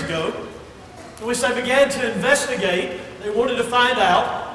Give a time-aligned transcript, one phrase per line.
[0.00, 0.48] years ago,
[1.20, 3.00] in which they began to investigate.
[3.22, 4.48] They wanted to find out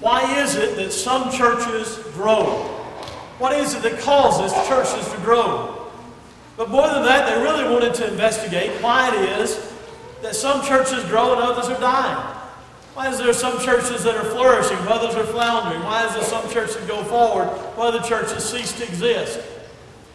[0.00, 2.44] why is it that some churches grow?
[3.38, 5.90] What is it that causes churches to grow?
[6.56, 9.72] But more than that, they really wanted to investigate why it is
[10.22, 12.36] that some churches grow and others are dying.
[12.94, 15.82] Why is there some churches that are flourishing, others are floundering?
[15.82, 19.40] Why is there some churches that go forward, while other churches cease to exist?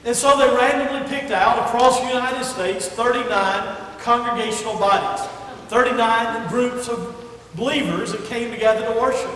[0.05, 5.25] And so they randomly picked out across the United States 39 congregational bodies,
[5.67, 7.15] 39 groups of
[7.55, 9.31] believers that came together to worship.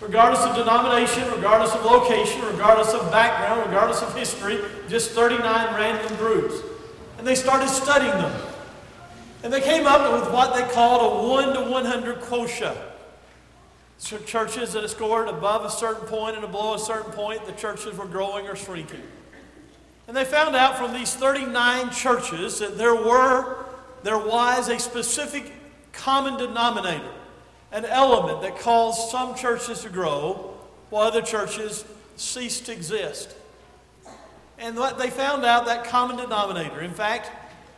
[0.00, 5.42] Regardless of denomination, regardless of location, regardless of background, regardless of history, just 39
[5.76, 6.56] random groups.
[7.18, 8.42] And they started studying them.
[9.44, 12.76] And they came up with what they called a 1 to 100 quotient.
[14.26, 18.06] Churches that scored above a certain point and below a certain point, the churches were
[18.06, 19.02] growing or shrinking.
[20.08, 23.61] And they found out from these 39 churches that there were,
[24.02, 25.52] there was a specific
[25.92, 27.10] common denominator,
[27.70, 30.54] an element that caused some churches to grow
[30.90, 31.84] while other churches
[32.16, 33.34] ceased to exist.
[34.58, 36.80] And they found out that common denominator.
[36.80, 37.30] In fact,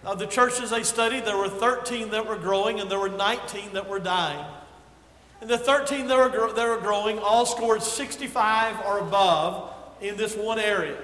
[0.04, 3.72] of the churches they studied, there were 13 that were growing and there were 19
[3.72, 4.44] that were dying.
[5.40, 10.36] And the 13 that were, that were growing all scored 65 or above in this
[10.36, 10.96] one area.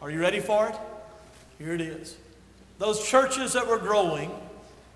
[0.00, 0.74] Are you ready for it?
[1.58, 2.16] Here it is.
[2.78, 4.30] Those churches that were growing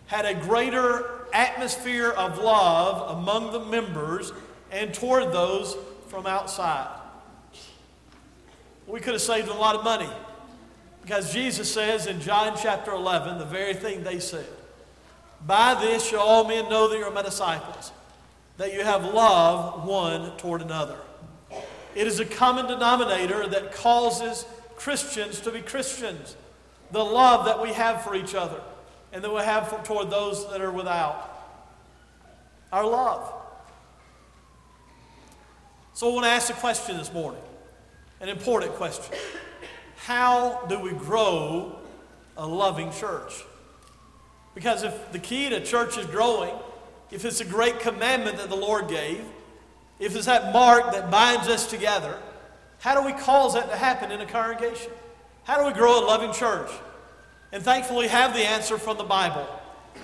[0.07, 4.33] had a greater atmosphere of love among the members
[4.71, 5.77] and toward those
[6.09, 6.89] from outside.
[8.87, 10.11] We could have saved a lot of money
[11.03, 14.47] because Jesus says in John chapter 11 the very thing they said
[15.47, 17.93] By this shall all men know that you're my disciples,
[18.59, 20.99] that you have love one toward another.
[21.95, 24.47] It is a common denominator that causes
[24.77, 26.37] Christians to be Christians.
[26.93, 28.61] The love that we have for each other
[29.13, 31.29] and that we have for, toward those that are without.
[32.73, 33.33] Our love.
[35.95, 37.43] So I want to ask a question this morning,
[38.21, 39.15] an important question.
[39.97, 41.79] How do we grow
[42.37, 43.45] a loving church?
[44.55, 46.55] Because if the key to church is growing,
[47.11, 49.23] if it's a great commandment that the Lord gave,
[49.99, 52.19] if it's that mark that binds us together,
[52.81, 54.91] how do we cause that to happen in a congregation?
[55.45, 56.71] How do we grow a loving church?
[57.51, 59.45] And thankfully, have the answer from the Bible.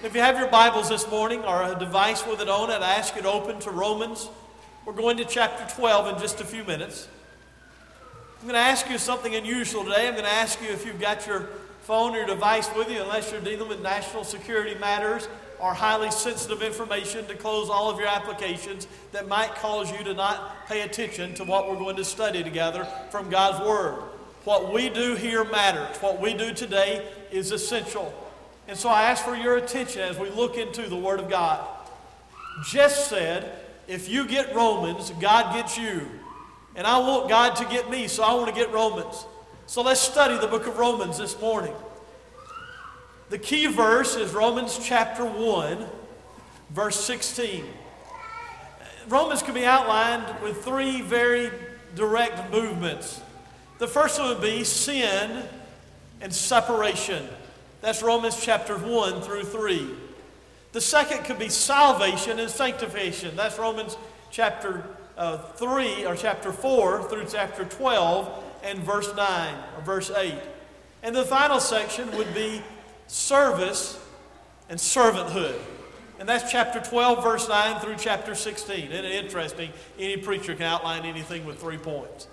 [0.02, 2.94] If you have your Bibles this morning or a device with it on it, I
[2.94, 4.28] ask you to open to Romans.
[4.84, 7.06] We're going to chapter 12 in just a few minutes.
[8.40, 10.08] I'm going to ask you something unusual today.
[10.08, 11.48] I'm going to ask you if you've got your
[11.82, 15.28] phone or your device with you, unless you're dealing with national security matters
[15.60, 20.14] or highly sensitive information to close all of your applications that might cause you to
[20.14, 24.02] not pay attention to what we're going to study together from God's Word.
[24.44, 25.96] What we do here matters.
[25.98, 28.12] What we do today is essential.
[28.66, 31.66] And so I ask for your attention as we look into the Word of God.
[32.64, 33.50] Jess said,
[33.86, 36.06] if you get Romans, God gets you.
[36.76, 39.24] And I want God to get me, so I want to get Romans.
[39.66, 41.74] So let's study the book of Romans this morning.
[43.30, 45.86] The key verse is Romans chapter 1,
[46.70, 47.64] verse 16.
[49.08, 51.50] Romans can be outlined with three very
[51.94, 53.20] direct movements.
[53.78, 55.44] The first one would be sin
[56.20, 57.28] and separation.
[57.80, 59.88] That's Romans chapter 1 through 3.
[60.72, 63.36] The second could be salvation and sanctification.
[63.36, 63.96] That's Romans
[64.30, 64.84] chapter
[65.16, 70.34] uh, 3 or chapter 4 through chapter 12 and verse 9 or verse 8.
[71.02, 72.62] And the final section would be
[73.06, 73.98] service
[74.68, 75.58] and servanthood.
[76.18, 78.90] And that's chapter 12, verse 9 through chapter 16.
[78.90, 79.70] Isn't it interesting?
[79.98, 82.26] Any preacher can outline anything with three points.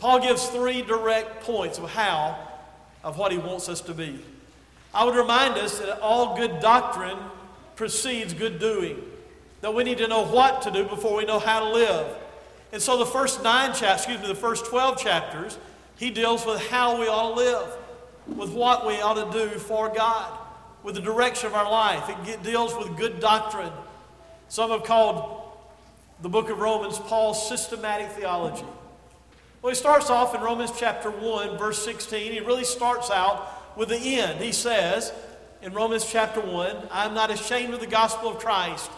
[0.00, 2.38] Paul gives three direct points of how,
[3.04, 4.18] of what he wants us to be.
[4.94, 7.18] I would remind us that all good doctrine
[7.76, 8.98] precedes good doing,
[9.60, 12.16] that we need to know what to do before we know how to live.
[12.72, 15.58] And so the first nine chapters, excuse me, the first 12 chapters,
[15.98, 17.76] he deals with how we ought to live
[18.26, 20.32] with what we ought to do for God,
[20.82, 22.08] with the direction of our life.
[22.26, 23.72] It deals with good doctrine.
[24.48, 25.42] Some have called
[26.22, 28.64] the book of Romans Paul's systematic theology.
[29.62, 32.32] Well, he starts off in Romans chapter 1, verse 16.
[32.32, 34.40] He really starts out with the end.
[34.40, 35.12] He says
[35.60, 38.90] in Romans chapter 1, I am not ashamed of the gospel of Christ.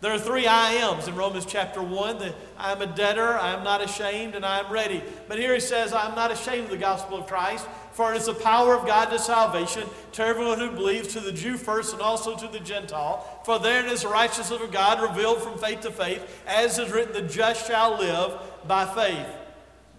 [0.00, 3.52] There are three I ams in Romans chapter 1 that I am a debtor, I
[3.52, 5.02] am not ashamed, and I am ready.
[5.26, 8.16] But here he says, I am not ashamed of the gospel of Christ, for it
[8.16, 9.82] is the power of God to salvation
[10.12, 13.42] to everyone who believes, to the Jew first and also to the Gentile.
[13.44, 17.12] For therein is the righteousness of God revealed from faith to faith, as is written,
[17.12, 18.38] the just shall live
[18.68, 19.26] by faith.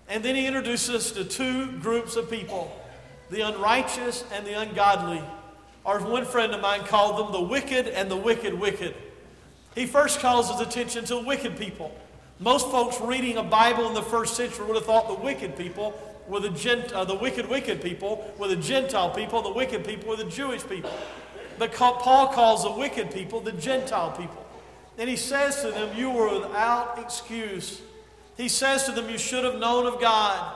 [0.09, 2.75] And then he introduces us to two groups of people
[3.29, 5.21] the unrighteous and the ungodly.
[5.85, 8.95] Or one friend of mine called them the wicked and the wicked wicked.
[9.75, 11.95] He first calls his attention to wicked people.
[12.39, 15.93] Most folks reading a Bible in the first century would have thought the wicked people
[16.27, 20.09] were the, gent, uh, the wicked, wicked people were the Gentile people, the wicked people
[20.09, 20.91] were the Jewish people.
[21.57, 24.45] But Paul calls the wicked people the Gentile people.
[24.97, 27.81] And he says to them, You were without excuse.
[28.39, 30.55] He says to them, You should have known of God.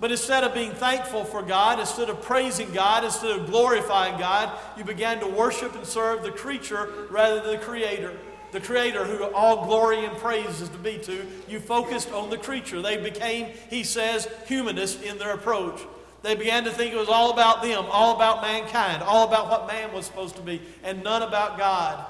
[0.00, 4.58] But instead of being thankful for God, instead of praising God, instead of glorifying God,
[4.76, 8.18] you began to worship and serve the creature rather than the Creator.
[8.50, 12.36] The Creator, who all glory and praise is to be to, you focused on the
[12.36, 12.82] creature.
[12.82, 15.80] They became, he says, humanists in their approach.
[16.22, 19.68] They began to think it was all about them, all about mankind, all about what
[19.68, 22.04] man was supposed to be, and none about God.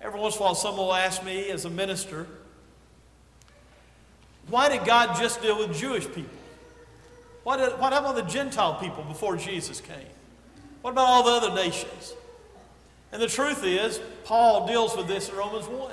[0.00, 2.28] Every once in a while, someone will ask me as a minister,
[4.48, 6.30] why did God just deal with Jewish people?
[7.42, 9.96] What, did, what about the Gentile people before Jesus came?
[10.82, 12.14] What about all the other nations?
[13.12, 15.92] And the truth is, Paul deals with this in Romans 1.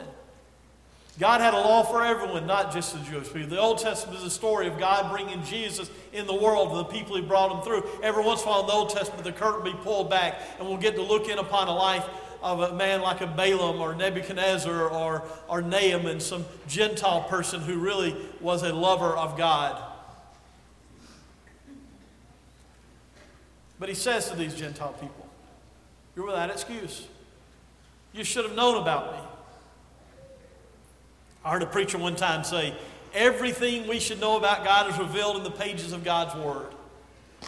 [1.20, 3.50] God had a law for everyone, not just the Jewish people.
[3.50, 6.86] The Old Testament is a story of God bringing Jesus in the world to the
[6.86, 7.88] people he brought him through.
[8.02, 10.42] Every once in a while in the Old Testament, the curtain will be pulled back,
[10.58, 12.04] and we'll get to look in upon a life
[12.44, 17.80] of a man like a Balaam or Nebuchadnezzar or, or Naaman, some Gentile person who
[17.80, 19.82] really was a lover of God.
[23.80, 25.28] But he says to these Gentile people,
[26.16, 27.08] You're without excuse.
[28.12, 29.20] You should have known about me.
[31.44, 32.74] I heard a preacher one time say,
[33.14, 36.68] Everything we should know about God is revealed in the pages of God's Word.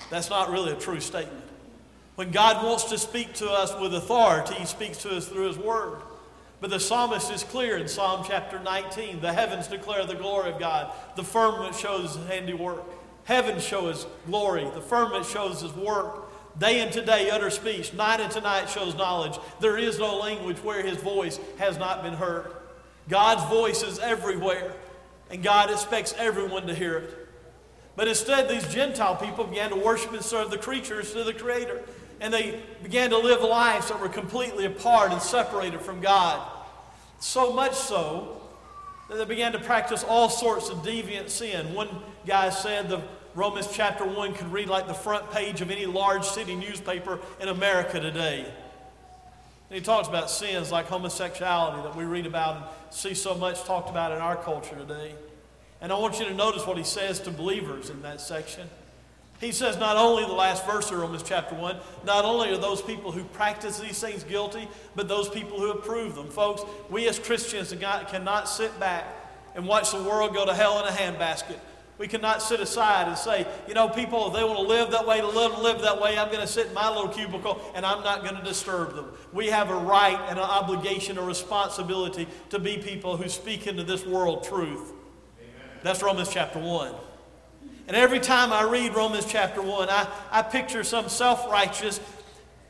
[0.09, 1.44] That's not really a true statement.
[2.15, 5.57] When God wants to speak to us with authority, He speaks to us through His
[5.57, 6.01] Word.
[6.61, 10.59] But the psalmist is clear in Psalm chapter 19 the heavens declare the glory of
[10.59, 12.83] God, the firmament shows His handiwork.
[13.25, 16.25] Heaven shows His glory, the firmament shows His work.
[16.57, 19.37] Day and today utter speech, night and tonight shows knowledge.
[19.59, 22.49] There is no language where his voice has not been heard.
[23.09, 24.73] God's voice is everywhere,
[25.29, 27.27] and God expects everyone to hear it.
[27.97, 31.81] But instead, these Gentile people began to worship and serve the creatures to the Creator,
[32.21, 36.47] and they began to live lives that were completely apart and separated from God.
[37.19, 38.41] So much so
[39.09, 41.73] that they began to practice all sorts of deviant sin.
[41.73, 41.89] One
[42.25, 43.01] guy said the
[43.35, 47.49] Romans chapter 1 could read like the front page of any large city newspaper in
[47.49, 48.45] America today.
[49.69, 53.63] And he talks about sins like homosexuality that we read about and see so much
[53.63, 55.15] talked about in our culture today.
[55.81, 58.69] And I want you to notice what he says to believers in that section.
[59.41, 62.81] He says not only the last verse of Romans chapter 1, not only are those
[62.81, 66.29] people who practice these things guilty, but those people who approve them.
[66.29, 69.05] Folks, we as Christians cannot sit back
[69.55, 71.59] and watch the world go to hell in a handbasket.
[71.97, 75.07] We cannot sit aside and say, you know, people, if they want to live that
[75.07, 77.85] way, to live, live that way, I'm going to sit in my little cubicle and
[77.85, 79.13] I'm not going to disturb them.
[79.31, 83.83] We have a right and an obligation, a responsibility to be people who speak into
[83.83, 84.91] this world truth.
[85.39, 85.79] Amen.
[85.83, 86.93] That's Romans chapter 1.
[87.87, 91.99] And every time I read Romans chapter 1, I, I picture some self righteous,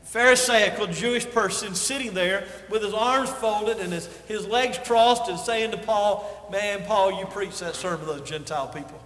[0.04, 5.38] Pharisaical Jewish person sitting there with his arms folded and his, his legs crossed and
[5.38, 9.02] saying to Paul, Man, Paul, you preach that sermon to those Gentile people.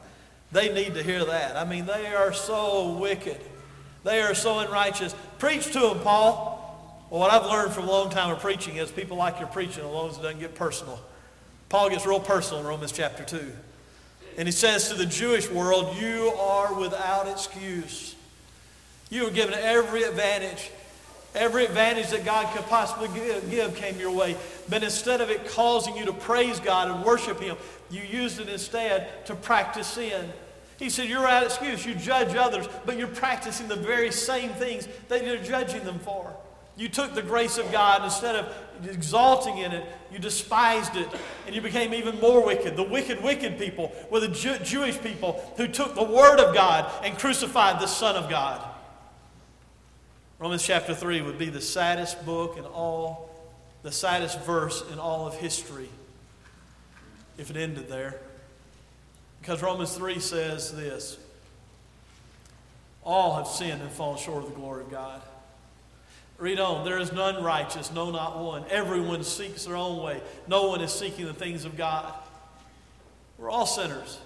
[0.52, 1.56] They need to hear that.
[1.56, 3.40] I mean, they are so wicked.
[4.02, 5.14] They are so unrighteous.
[5.38, 7.06] Preach to them, Paul.
[7.08, 9.84] Well, what I've learned from a long time of preaching is people like your preaching
[9.84, 11.00] as long as it doesn't get personal.
[11.68, 13.52] Paul gets real personal in Romans chapter 2.
[14.38, 18.14] And he says to the Jewish world, You are without excuse.
[19.10, 20.70] You were given every advantage.
[21.34, 23.08] Every advantage that God could possibly
[23.50, 24.36] give came your way.
[24.68, 27.56] But instead of it causing you to praise God and worship Him,
[27.90, 30.32] you used it instead to practice sin.
[30.78, 31.84] He said, You're out of excuse.
[31.84, 36.34] You judge others, but you're practicing the very same things that you're judging them for.
[36.80, 41.06] You took the grace of God, instead of exalting in it, you despised it,
[41.44, 42.74] and you became even more wicked.
[42.74, 46.90] The wicked, wicked people were the Jew- Jewish people who took the Word of God
[47.04, 48.66] and crucified the Son of God.
[50.38, 53.28] Romans chapter 3 would be the saddest book in all,
[53.82, 55.90] the saddest verse in all of history
[57.36, 58.18] if it ended there.
[59.42, 61.18] Because Romans 3 says this
[63.04, 65.20] All have sinned and fallen short of the glory of God.
[66.40, 66.84] Read on.
[66.84, 68.64] There is none righteous, no, not one.
[68.70, 70.22] Everyone seeks their own way.
[70.48, 72.12] No one is seeking the things of God.
[73.38, 74.18] We're all sinners.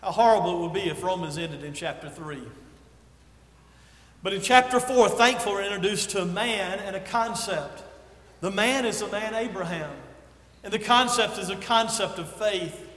[0.00, 2.38] How horrible it would be if Romans ended in chapter 3.
[4.22, 7.82] But in chapter 4, thankful, we're introduced to a man and a concept.
[8.40, 9.90] The man is the man Abraham,
[10.62, 12.88] and the concept is a concept of faith.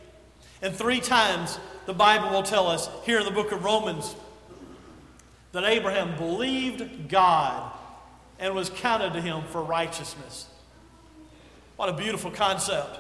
[0.62, 4.16] And three times the Bible will tell us here in the book of Romans
[5.52, 7.72] that Abraham believed God,
[8.40, 10.48] and was counted to him for righteousness.
[11.76, 13.00] What a beautiful concept.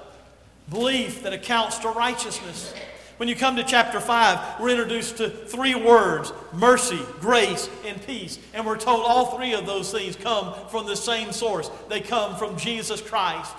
[0.69, 2.73] Belief that accounts to righteousness.
[3.17, 8.37] When you come to chapter 5, we're introduced to three words mercy, grace, and peace.
[8.53, 11.71] And we're told all three of those things come from the same source.
[11.89, 13.55] They come from Jesus Christ.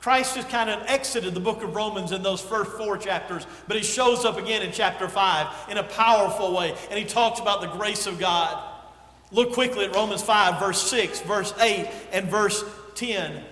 [0.00, 3.76] Christ has kind of exited the book of Romans in those first four chapters, but
[3.76, 7.60] he shows up again in chapter 5 in a powerful way, and he talks about
[7.60, 8.71] the grace of God.
[9.32, 12.62] Look quickly at Romans 5, verse 6, verse 8, and verse
[12.94, 13.42] 10.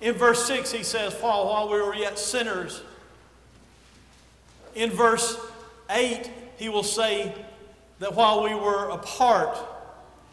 [0.00, 2.82] In verse 6, he says, Paul, while we were yet sinners.
[4.74, 5.38] In verse
[5.88, 7.32] 8, he will say
[8.00, 9.56] that while we were apart,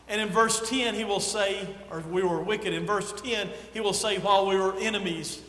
[0.09, 2.73] and in verse 10, he will say, or we were wicked.
[2.73, 5.41] In verse 10, he will say, while we were enemies.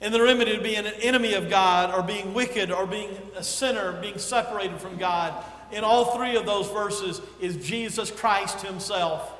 [0.00, 3.42] And the remedy to being an enemy of God, or being wicked, or being a
[3.42, 9.32] sinner, being separated from God, in all three of those verses is Jesus Christ Himself.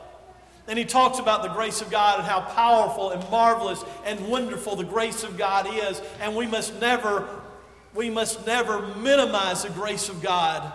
[0.69, 4.77] And he talks about the grace of God and how powerful and marvelous and wonderful
[4.77, 6.03] the grace of God is.
[6.21, 7.27] And we must never,
[7.95, 10.71] we must never minimize the grace of God.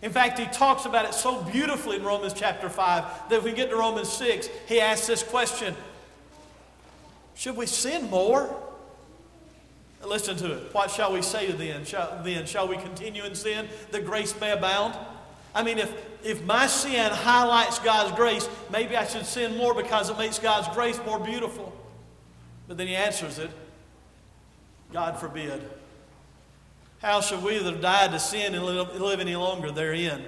[0.00, 3.52] In fact, he talks about it so beautifully in Romans chapter 5 that if we
[3.52, 5.76] get to Romans 6, he asks this question
[7.34, 8.61] Should we sin more?
[10.06, 10.74] Listen to it.
[10.74, 11.84] What shall we say then?
[11.84, 14.96] Shall, then shall we continue in sin that grace may abound?
[15.54, 15.92] I mean, if,
[16.24, 20.68] if my sin highlights God's grace, maybe I should sin more because it makes God's
[20.74, 21.72] grace more beautiful.
[22.68, 23.50] But then he answers it
[24.92, 25.62] God forbid.
[27.00, 30.22] How shall we that have died to sin and live, live any longer therein?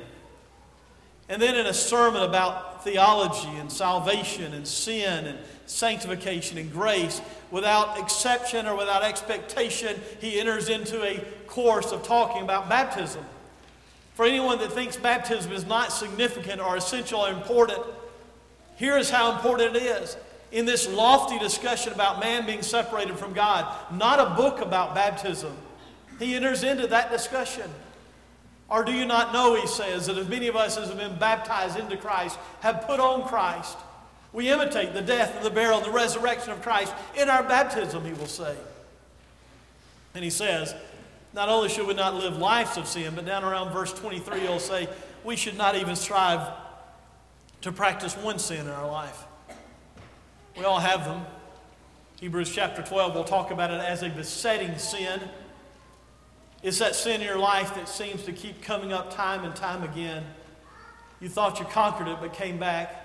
[1.28, 7.21] And then in a sermon about theology and salvation and sin and sanctification and grace,
[7.50, 13.25] without exception or without expectation, he enters into a course of talking about baptism.
[14.14, 17.81] For anyone that thinks baptism is not significant or essential or important,
[18.76, 20.17] here is how important it is.
[20.53, 25.53] In this lofty discussion about man being separated from God, not a book about baptism,
[26.21, 27.69] he enters into that discussion.
[28.68, 31.18] Or do you not know, he says, that as many of us as have been
[31.18, 33.76] baptized into Christ have put on Christ?
[34.33, 38.04] We imitate the death and the burial and the resurrection of Christ in our baptism,
[38.04, 38.56] he will say.
[40.14, 40.75] And he says,
[41.33, 44.59] not only should we not live lives of sin, but down around verse 23, he'll
[44.59, 44.88] say,
[45.25, 46.52] we should not even strive
[47.61, 49.25] to practice one sin in our life.
[50.56, 51.25] We all have them.
[52.21, 55.21] Hebrews chapter 12 will talk about it as a besetting sin.
[56.64, 59.83] It's that sin in your life that seems to keep coming up time and time
[59.83, 60.25] again.
[61.21, 63.03] You thought you conquered it, but came back.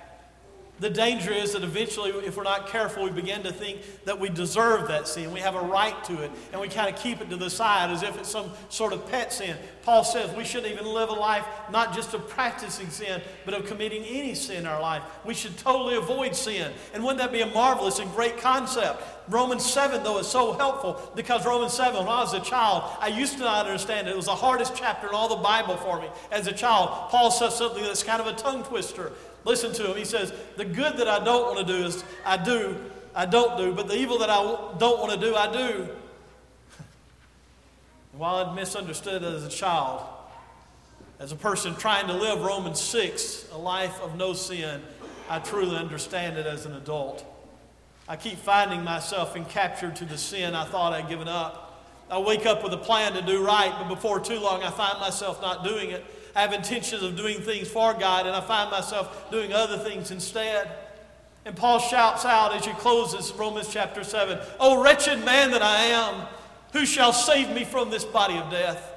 [0.79, 4.29] The danger is that eventually, if we're not careful, we begin to think that we
[4.29, 5.33] deserve that sin.
[5.33, 7.89] We have a right to it, and we kind of keep it to the side
[7.89, 9.57] as if it's some sort of pet sin.
[9.83, 13.65] Paul says we shouldn't even live a life not just of practicing sin, but of
[13.65, 15.03] committing any sin in our life.
[15.25, 16.71] We should totally avoid sin.
[16.93, 19.03] And wouldn't that be a marvelous and great concept?
[19.29, 23.07] Romans 7, though, is so helpful because Romans 7, when I was a child, I
[23.07, 24.11] used to not understand it.
[24.11, 27.09] It was the hardest chapter in all the Bible for me as a child.
[27.09, 29.11] Paul says something that's kind of a tongue twister.
[29.49, 29.97] Listen to him.
[29.97, 32.77] He says, The good that I don't want to do is I do,
[33.15, 34.43] I don't do, but the evil that I
[34.77, 35.89] don't want to do, I do.
[38.11, 40.03] while I'd misunderstood it as a child,
[41.17, 44.83] as a person trying to live Romans 6, a life of no sin,
[45.27, 47.25] I truly understand it as an adult.
[48.07, 51.87] I keep finding myself encaptured to the sin I thought I'd given up.
[52.11, 54.99] I wake up with a plan to do right, but before too long I find
[54.99, 56.05] myself not doing it.
[56.35, 60.11] I have intentions of doing things for God, and I find myself doing other things
[60.11, 60.69] instead.
[61.45, 65.85] And Paul shouts out as he closes Romans chapter 7 Oh, wretched man that I
[65.85, 66.27] am,
[66.73, 68.93] who shall save me from this body of death?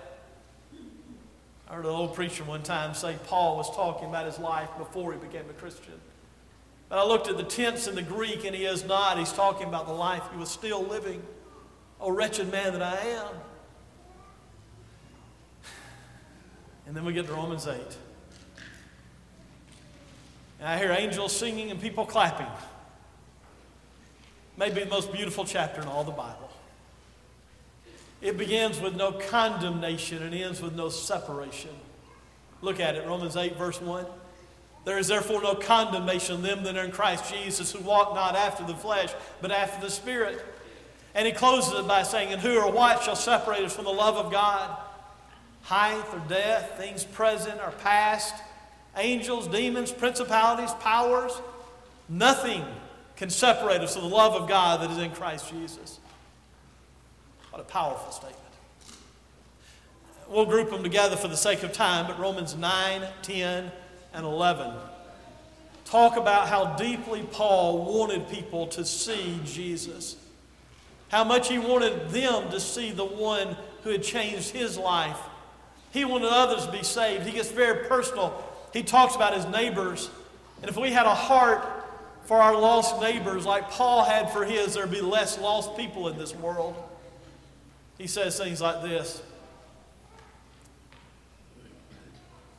[1.69, 5.12] I heard an old preacher one time say Paul was talking about his life before
[5.12, 5.99] he became a Christian.
[6.91, 9.19] But I looked at the tense in the Greek, and he is not.
[9.19, 11.23] He's talking about the life he was still living.
[11.99, 13.29] Oh, wretched man that I am.
[16.87, 17.81] And then we get to Romans 8.
[20.61, 22.47] And I hear angels singing and people clapping.
[24.57, 26.51] Maybe the most beautiful chapter in all the Bible.
[28.21, 31.71] It begins with no condemnation and ends with no separation.
[32.61, 34.07] Look at it, Romans 8, verse 1.
[34.85, 38.65] There is therefore no condemnation them that are in Christ Jesus, who walk not after
[38.65, 40.45] the flesh, but after the Spirit.
[41.15, 43.91] And he closes it by saying, And who or what shall separate us from the
[43.91, 44.77] love of God?
[45.62, 48.35] Height or death, things present or past,
[48.97, 51.33] angels, demons, principalities, powers.
[52.09, 52.64] Nothing
[53.16, 55.99] can separate us from the love of God that is in Christ Jesus.
[57.50, 58.38] What a powerful statement.
[60.28, 63.73] We'll group them together for the sake of time, but Romans 9, 10,
[64.14, 64.73] and 11
[65.92, 70.16] talk about how deeply Paul wanted people to see Jesus.
[71.11, 75.19] How much he wanted them to see the one who had changed his life.
[75.92, 77.26] He wanted others to be saved.
[77.26, 78.42] He gets very personal.
[78.72, 80.11] He talks about his neighbors.
[80.62, 81.62] And if we had a heart
[82.25, 86.16] for our lost neighbors like Paul had for his, there'd be less lost people in
[86.16, 86.75] this world.
[87.99, 89.22] He says things like this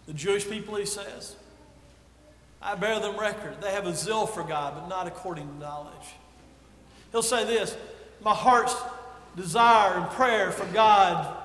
[0.05, 1.35] The Jewish people, he says,
[2.61, 3.61] I bear them record.
[3.61, 6.15] They have a zeal for God, but not according to knowledge.
[7.11, 7.75] He'll say this
[8.23, 8.75] My heart's
[9.35, 11.35] desire and prayer for God,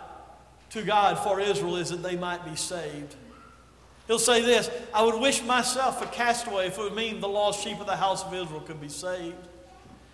[0.70, 3.14] to God for Israel, is that they might be saved.
[4.06, 7.62] He'll say this I would wish myself a castaway if it would mean the lost
[7.62, 9.36] sheep of the house of Israel could be saved.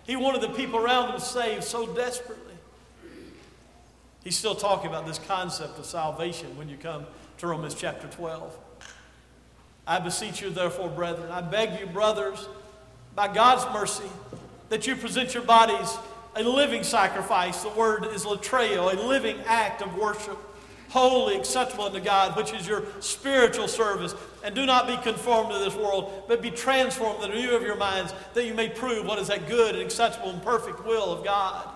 [0.04, 2.54] He wanted the people around him saved so desperately.
[4.22, 7.06] He's still talking about this concept of salvation when you come
[7.38, 8.58] to Romans chapter 12.
[9.86, 12.48] I beseech you, therefore, brethren, I beg you, brothers,
[13.14, 14.08] by God's mercy,
[14.70, 15.96] that you present your bodies
[16.36, 17.62] a living sacrifice.
[17.62, 20.38] The word is latreo, a living act of worship,
[20.88, 24.14] holy, acceptable unto God, which is your spiritual service.
[24.42, 27.62] And do not be conformed to this world, but be transformed in the renewal of
[27.62, 31.12] your minds, that you may prove what is that good and acceptable and perfect will
[31.12, 31.68] of God.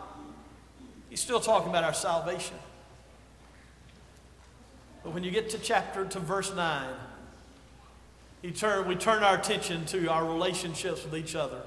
[1.09, 2.57] He's still talking about our salvation.
[5.03, 6.89] But when you get to chapter, to verse 9,
[8.43, 11.63] he turn, we turn our attention to our relationships with each other.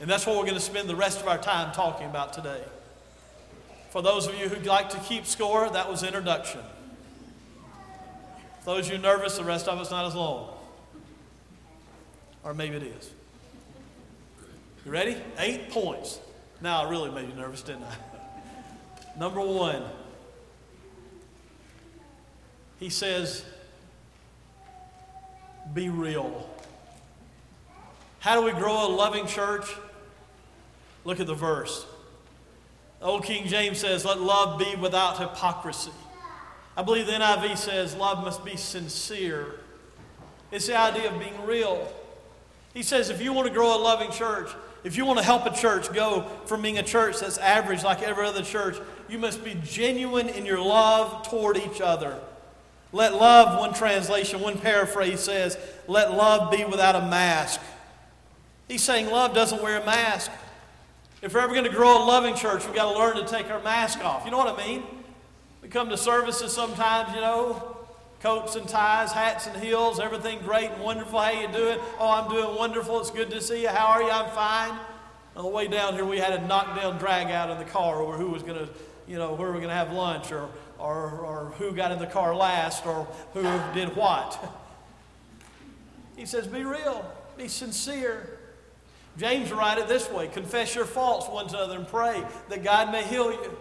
[0.00, 2.62] And that's what we're going to spend the rest of our time talking about today.
[3.90, 6.60] For those of you who'd like to keep score, that was introduction.
[8.60, 10.50] For those of you nervous, the rest of it's not as long.
[12.42, 13.10] Or maybe it is.
[14.84, 15.16] You ready?
[15.38, 16.18] Eight points.
[16.60, 17.94] Now I really made you nervous, didn't I?
[19.18, 19.84] Number one,
[22.80, 23.44] he says,
[25.72, 26.50] be real.
[28.24, 29.66] How do we grow a loving church?
[31.04, 31.84] Look at the verse.
[33.02, 35.90] Old King James says, Let love be without hypocrisy.
[36.74, 39.60] I believe the NIV says, Love must be sincere.
[40.50, 41.86] It's the idea of being real.
[42.72, 44.48] He says, If you want to grow a loving church,
[44.84, 48.02] if you want to help a church go from being a church that's average like
[48.02, 52.18] every other church, you must be genuine in your love toward each other.
[52.90, 55.58] Let love, one translation, one paraphrase says,
[55.88, 57.60] let love be without a mask.
[58.68, 60.30] He's saying love doesn't wear a mask.
[61.22, 63.50] If we're ever going to grow a loving church, we've got to learn to take
[63.50, 64.24] our mask off.
[64.24, 64.82] You know what I mean?
[65.62, 67.78] We come to services sometimes, you know,
[68.20, 71.18] coats and ties, hats and heels, everything great and wonderful.
[71.18, 71.78] How you doing?
[71.98, 73.00] Oh, I'm doing wonderful.
[73.00, 73.68] It's good to see you.
[73.68, 74.10] How are you?
[74.10, 74.78] I'm fine.
[75.36, 78.16] On the way down here, we had a knockdown drag out in the car over
[78.16, 78.68] who was going to,
[79.06, 80.48] you know, where we are going to have lunch or
[80.78, 84.38] or, or who got in the car last or who did what.
[86.16, 87.04] He says, Be real,
[87.36, 88.33] be sincere.
[89.16, 92.90] James write it this way confess your faults one to another and pray that God
[92.90, 93.56] may heal you.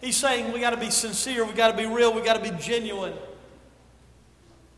[0.00, 2.50] He's saying we got to be sincere, we got to be real, we got to
[2.50, 3.14] be genuine.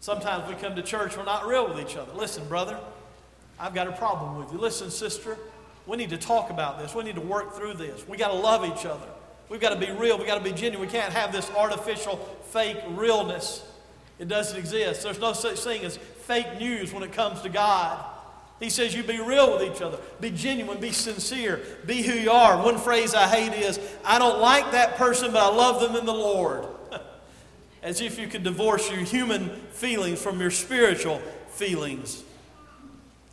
[0.00, 2.12] Sometimes we come to church, we're not real with each other.
[2.12, 2.78] Listen, brother,
[3.58, 4.58] I've got a problem with you.
[4.58, 5.38] Listen, sister,
[5.86, 6.94] we need to talk about this.
[6.94, 8.06] We need to work through this.
[8.08, 9.06] We got to love each other.
[9.48, 10.18] We've got to be real.
[10.18, 10.80] We've got to be genuine.
[10.80, 12.16] We can't have this artificial,
[12.50, 13.64] fake realness.
[14.18, 15.02] It doesn't exist.
[15.02, 18.04] There's no such thing as fake news when it comes to God.
[18.62, 22.30] He says you be real with each other, be genuine, be sincere, be who you
[22.30, 22.62] are.
[22.62, 26.06] One phrase I hate is, I don't like that person, but I love them in
[26.06, 26.66] the Lord.
[27.82, 32.22] As if you could divorce your human feelings from your spiritual feelings.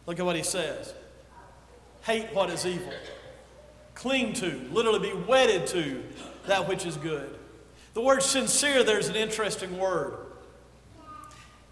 [0.08, 0.96] Look at what he says
[2.02, 2.92] hate what is evil.
[3.94, 6.04] Cling to, literally be wedded to
[6.48, 7.38] that which is good.
[7.94, 10.16] The word sincere there is an interesting word.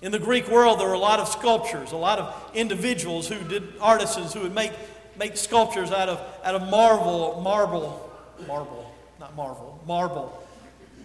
[0.01, 3.39] In the Greek world, there were a lot of sculptures, a lot of individuals who
[3.47, 4.71] did, artisans who would make,
[5.17, 8.11] make sculptures out of, out of marble, marble,
[8.47, 10.47] marble, not marble, marble,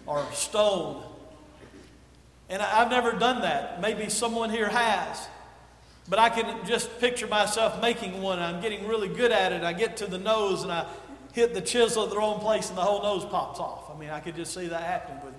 [0.05, 1.03] or stone.
[2.49, 3.81] And I, I've never done that.
[3.81, 5.27] Maybe someone here has.
[6.07, 8.37] But I can just picture myself making one.
[8.37, 9.63] I'm getting really good at it.
[9.63, 10.85] I get to the nose and I
[11.33, 13.89] hit the chisel at the wrong place and the whole nose pops off.
[13.93, 15.32] I mean, I could just see that happening with.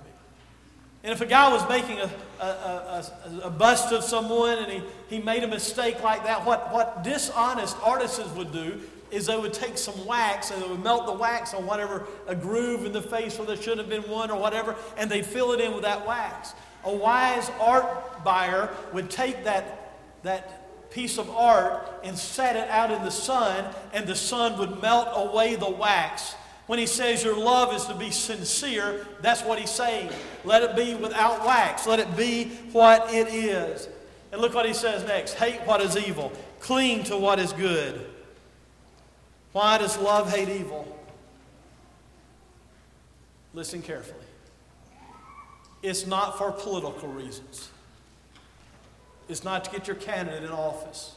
[1.04, 3.04] And if a guy was making a, a, a,
[3.44, 7.76] a, bust of someone and he, he made a mistake like that, what, what dishonest
[7.82, 11.52] artisans would do is they would take some wax and they would melt the wax
[11.52, 14.74] on whatever, a groove in the face where there shouldn't have been one or whatever,
[14.96, 16.54] and they'd fill it in with that wax.
[16.84, 22.90] A wise art buyer would take that, that piece of art and set it out
[22.90, 26.34] in the sun, and the sun would melt away the wax.
[26.66, 30.10] When he says your love is to be sincere, that's what he's saying.
[30.44, 31.86] Let it be without wax.
[31.86, 33.88] Let it be what it is.
[34.32, 38.06] And look what he says next hate what is evil, Cling to what is good.
[39.52, 40.98] Why does love hate evil?
[43.52, 44.24] Listen carefully.
[45.82, 47.70] It's not for political reasons.
[49.28, 51.14] It's not to get your candidate in office.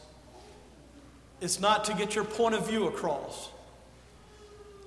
[1.40, 3.50] It's not to get your point of view across.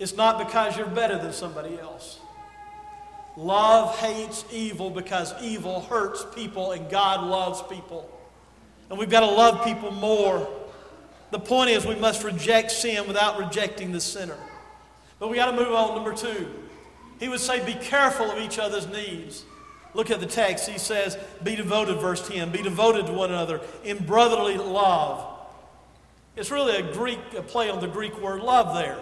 [0.01, 2.19] It's not because you're better than somebody else.
[3.37, 8.09] Love hates evil because evil hurts people and God loves people.
[8.89, 10.49] And we've got to love people more.
[11.29, 14.39] The point is, we must reject sin without rejecting the sinner.
[15.19, 15.93] But we got to move on.
[15.93, 16.51] Number two,
[17.19, 19.45] he would say, Be careful of each other's needs.
[19.93, 20.67] Look at the text.
[20.67, 25.27] He says, Be devoted, verse 10, be devoted to one another in brotherly love.
[26.35, 28.97] It's really a Greek a play on the Greek word love there.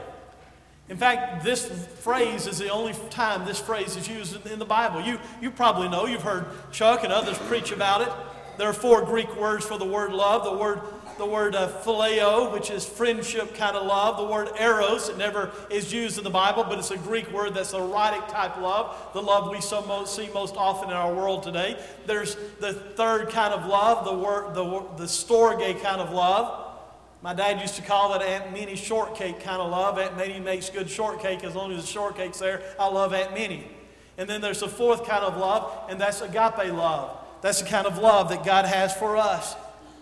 [0.89, 1.67] In fact, this
[1.99, 5.02] phrase is the only time this phrase is used in the Bible.
[5.02, 8.10] You, you probably know, you've heard Chuck and others preach about it.
[8.58, 10.43] There are four Greek words for the word love.
[10.43, 10.82] The word,
[11.19, 14.17] the word uh, phileo, which is friendship kind of love.
[14.17, 17.54] The word eros, it never is used in the Bible, but it's a Greek word
[17.54, 21.43] that's erotic type love, the love we so most, see most often in our world
[21.43, 21.80] today.
[22.08, 24.63] There's the third kind of love, the, word, the,
[24.97, 26.69] the storge kind of love.
[27.22, 29.98] My dad used to call that Aunt Minnie shortcake kind of love.
[29.98, 32.62] Aunt Minnie makes good shortcake as long as the shortcake's there.
[32.80, 33.70] I love Aunt Minnie.
[34.18, 37.18] And then there's a fourth kind of love, and that's agape love.
[37.42, 39.56] That's the kind of love that God has for us.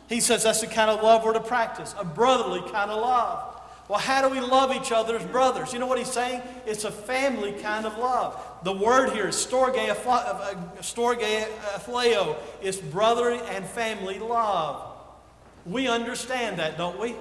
[0.10, 3.62] He says that's the kind of love we're to practice, a brotherly kind of love.
[3.88, 5.72] Well, how do we love each other as brothers?
[5.72, 6.42] You know what he's saying?
[6.66, 8.42] It's a family kind of love.
[8.64, 12.36] The word here is storge, uh, storge uh, phileo.
[12.62, 14.87] It's brotherly and family love.
[15.68, 17.16] We understand that, don't we?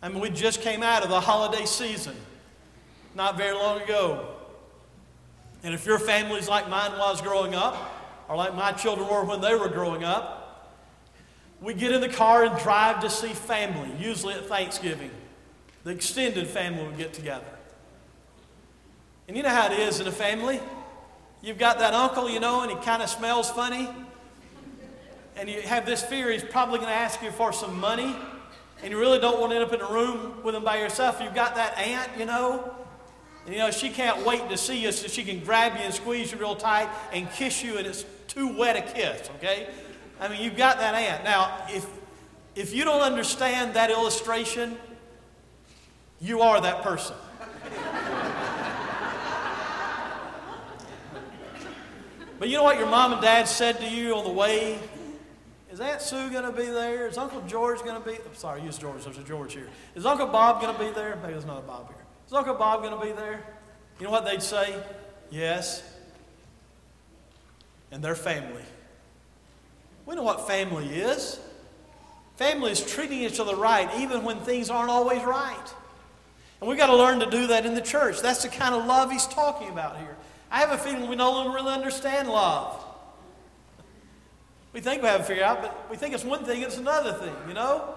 [0.00, 2.14] I mean, we just came out of the holiday season
[3.14, 4.34] not very long ago.
[5.62, 7.90] And if your family's like mine was growing up,
[8.28, 10.70] or like my children were when they were growing up,
[11.60, 15.10] we get in the car and drive to see family, usually at Thanksgiving.
[15.82, 17.44] The extended family would get together.
[19.26, 20.60] And you know how it is in a family?
[21.42, 23.88] You've got that uncle, you know, and he kind of smells funny
[25.36, 28.14] and you have this fear he's probably going to ask you for some money,
[28.82, 31.20] and you really don't want to end up in a room with him by yourself.
[31.22, 32.74] You've got that aunt, you know,
[33.44, 35.92] and you know she can't wait to see you so she can grab you and
[35.92, 39.68] squeeze you real tight and kiss you, and it's too wet a kiss, okay?
[40.20, 41.24] I mean, you've got that aunt.
[41.24, 41.86] Now, if
[42.54, 44.76] if you don't understand that illustration,
[46.20, 47.16] you are that person.
[52.38, 54.78] but you know what your mom and dad said to you on the way
[55.74, 57.08] is Aunt Sue going to be there?
[57.08, 58.14] Is Uncle George going to be?
[58.14, 59.02] I'm sorry, use George.
[59.02, 59.66] There's a George here.
[59.96, 61.16] Is Uncle Bob going to be there?
[61.16, 62.04] Maybe there's not a Bob here.
[62.28, 63.44] Is Uncle Bob going to be there?
[63.98, 64.80] You know what they'd say?
[65.30, 65.82] Yes.
[67.90, 68.62] And their family.
[70.06, 71.40] We know what family is.
[72.36, 75.74] Family is treating each other right, even when things aren't always right.
[76.60, 78.20] And we've got to learn to do that in the church.
[78.20, 80.16] That's the kind of love he's talking about here.
[80.52, 82.83] I have a feeling we no longer really understand love.
[84.74, 87.12] We think we have it figured out, but we think it's one thing, it's another
[87.12, 87.94] thing, you know?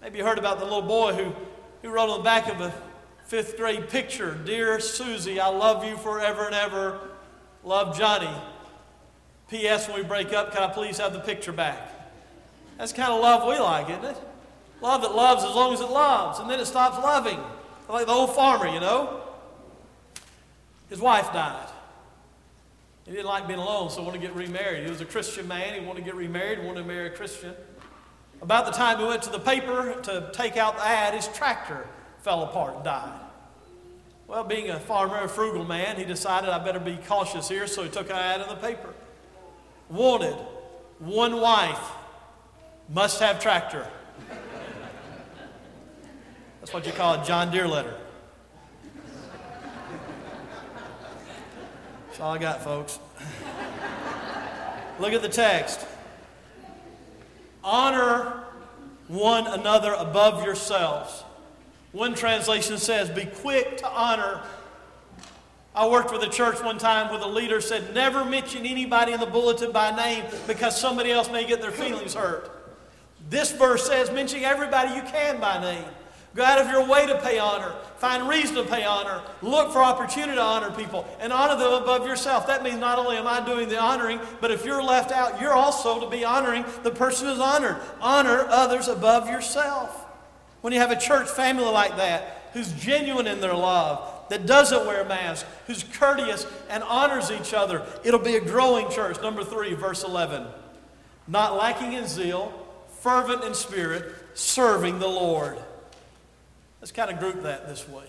[0.00, 1.32] Maybe you heard about the little boy who,
[1.82, 2.72] who wrote on the back of a
[3.26, 7.00] fifth grade picture Dear Susie, I love you forever and ever.
[7.64, 8.30] Love Johnny.
[9.50, 9.88] P.S.
[9.88, 11.92] When we break up, can I please have the picture back?
[12.78, 14.16] That's kind of love we like, isn't it?
[14.80, 17.38] Love that loves as long as it loves, and then it stops loving.
[17.88, 19.22] Like the old farmer, you know?
[20.88, 21.68] His wife died.
[23.10, 24.84] He didn't like being alone, so wanted to get remarried.
[24.84, 25.74] He was a Christian man.
[25.74, 27.56] He wanted to get remarried, wanted to marry a Christian.
[28.40, 31.88] About the time he went to the paper to take out the ad, his tractor
[32.22, 33.18] fell apart and died.
[34.28, 37.82] Well, being a farmer, a frugal man, he decided I better be cautious here, so
[37.82, 38.94] he took an ad in the paper.
[39.88, 40.36] Wanted,
[41.00, 41.82] one wife,
[42.88, 43.88] must have tractor.
[46.60, 47.96] That's what you call a John Deere letter.
[52.20, 52.98] That's all I got, folks.
[54.98, 55.86] Look at the text.
[57.64, 58.44] Honor
[59.08, 61.24] one another above yourselves.
[61.92, 64.42] One translation says, Be quick to honor.
[65.74, 69.20] I worked with a church one time where the leader said, Never mention anybody in
[69.20, 72.50] the bulletin by name because somebody else may get their feelings hurt.
[73.30, 75.88] This verse says, Mention everybody you can by name.
[76.34, 77.72] Go out of your way to pay honor.
[77.96, 79.20] Find reason to pay honor.
[79.42, 82.46] Look for opportunity to honor people and honor them above yourself.
[82.46, 85.52] That means not only am I doing the honoring, but if you're left out, you're
[85.52, 87.76] also to be honoring the person who's honored.
[88.00, 90.06] Honor others above yourself.
[90.60, 94.86] When you have a church family like that, who's genuine in their love, that doesn't
[94.86, 99.20] wear masks, who's courteous and honors each other, it'll be a growing church.
[99.20, 100.46] Number three, verse 11.
[101.26, 102.52] Not lacking in zeal,
[103.00, 105.58] fervent in spirit, serving the Lord.
[106.80, 108.06] Let's kind of group that this way.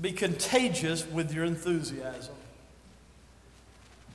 [0.00, 2.34] Be contagious with your enthusiasm.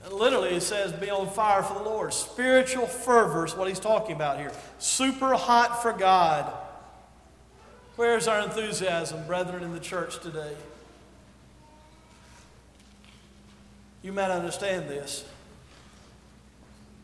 [0.09, 2.13] Literally, it says, be on fire for the Lord.
[2.13, 4.51] Spiritual fervor is what he's talking about here.
[4.77, 6.51] Super hot for God.
[7.95, 10.55] Where's our enthusiasm, brethren, in the church today?
[14.01, 15.25] You might understand this.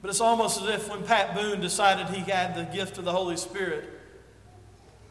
[0.01, 3.11] But it's almost as if when Pat Boone decided he had the gift of the
[3.11, 3.98] Holy Spirit,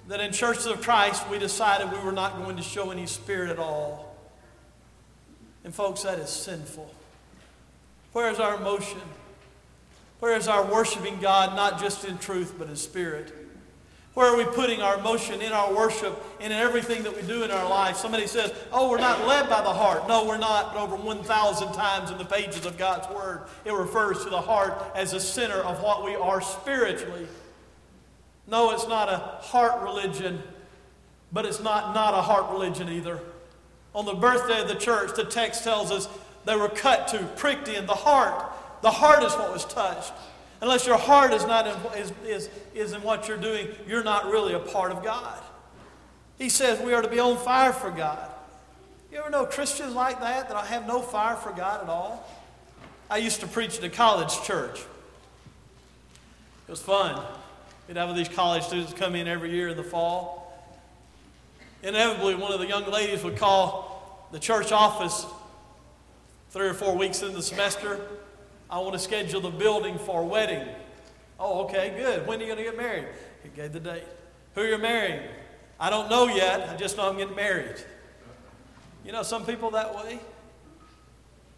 [0.08, 3.50] that in Churches of Christ we decided we were not going to show any spirit
[3.50, 4.16] at all.
[5.64, 6.92] And folks, that is sinful.
[8.12, 9.00] Where is our emotion?
[10.20, 13.34] Where is our worshiping God, not just in truth, but in spirit?
[14.14, 17.44] Where are we putting our emotion in our worship and in everything that we do
[17.44, 17.96] in our life?
[17.96, 20.08] Somebody says, oh, we're not led by the heart.
[20.08, 20.74] No, we're not.
[20.74, 24.82] But over 1,000 times in the pages of God's Word, it refers to the heart
[24.96, 27.28] as the center of what we are spiritually.
[28.48, 30.42] No, it's not a heart religion,
[31.32, 33.20] but it's not not a heart religion either.
[33.94, 36.08] On the birthday of the church, the text tells us
[36.44, 38.50] they were cut to, pricked in the heart.
[38.80, 40.12] The heart is what was touched.
[40.60, 44.26] Unless your heart is not in, is, is, is in what you're doing, you're not
[44.26, 45.42] really a part of God.
[46.38, 48.30] He says we are to be on fire for God.
[49.12, 52.28] You ever know Christians like that that have no fire for God at all?
[53.10, 54.80] I used to preach at a college church.
[56.66, 57.22] It was fun.
[57.88, 60.52] We'd have these college students come in every year in the fall.
[61.82, 65.24] Inevitably, one of the young ladies would call the church office
[66.50, 67.98] three or four weeks in the semester
[68.70, 70.68] I want to schedule the building for a wedding.
[71.40, 72.26] Oh, okay, good.
[72.26, 73.06] When are you going to get married?
[73.42, 74.04] He gave the date.
[74.54, 75.22] Who you're marrying?
[75.80, 76.68] I don't know yet.
[76.68, 77.76] I just know I'm getting married.
[79.04, 80.18] You know, some people that way,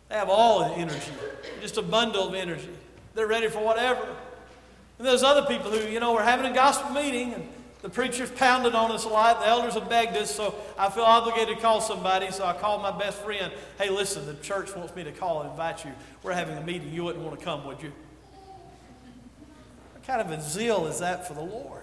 [0.08, 1.12] they have all the energy,
[1.60, 2.70] just a bundle of energy.
[3.14, 4.06] They're ready for whatever.
[5.00, 7.48] And there's other people who, you know, we're having a gospel meeting and
[7.80, 9.40] the preacher's pounded on us a lot.
[9.40, 12.30] The elders have begged us, so I feel obligated to call somebody.
[12.30, 13.50] So I called my best friend.
[13.78, 15.92] Hey, listen, the church wants me to call and invite you.
[16.22, 16.92] We're having a meeting.
[16.92, 17.94] You wouldn't want to come, would you?
[19.94, 21.80] What kind of a zeal is that for the Lord?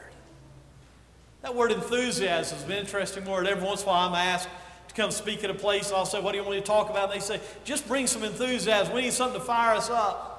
[1.41, 3.47] That word enthusiasm is an interesting word.
[3.47, 4.47] Every once in a while I'm asked
[4.89, 6.67] to come speak at a place, and I'll say, What do you want me to
[6.67, 7.11] talk about?
[7.11, 8.93] And they say, Just bring some enthusiasm.
[8.93, 10.36] We need something to fire us up.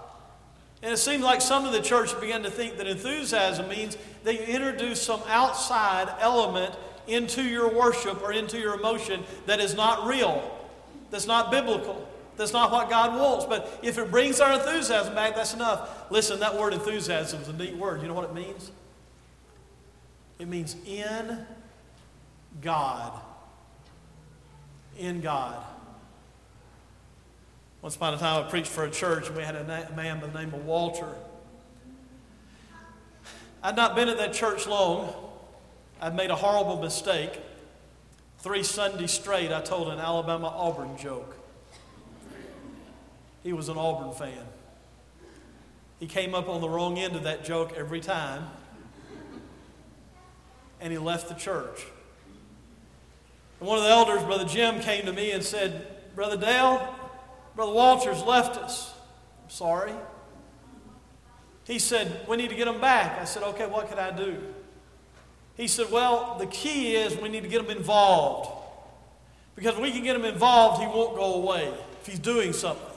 [0.82, 4.34] And it seems like some of the church began to think that enthusiasm means that
[4.34, 6.74] you introduce some outside element
[7.08, 10.56] into your worship or into your emotion that is not real,
[11.10, 13.44] that's not biblical, that's not what God wants.
[13.44, 16.10] But if it brings our enthusiasm back, that's enough.
[16.10, 18.00] Listen, that word enthusiasm is a neat word.
[18.02, 18.70] You know what it means?
[20.38, 21.44] It means in
[22.60, 23.20] God.
[24.96, 25.64] In God.
[27.80, 29.64] Once upon a time, I preached for a church, and we had a
[29.94, 31.14] man by the name of Walter.
[33.62, 35.14] I'd not been at that church long.
[36.00, 37.40] I'd made a horrible mistake.
[38.40, 41.36] Three Sundays straight, I told an Alabama Auburn joke.
[43.44, 44.44] He was an Auburn fan.
[46.00, 48.48] He came up on the wrong end of that joke every time,
[50.80, 51.86] and he left the church.
[53.60, 56.94] And one of the elders, Brother Jim, came to me and said, Brother Dale,
[57.58, 58.94] Brother Walters left us.
[59.42, 59.92] I'm sorry.
[61.64, 63.20] He said, We need to get them back.
[63.20, 64.36] I said, Okay, what can I do?
[65.56, 68.48] He said, Well, the key is we need to get them involved.
[69.56, 72.96] Because if we can get him involved, he won't go away if he's doing something.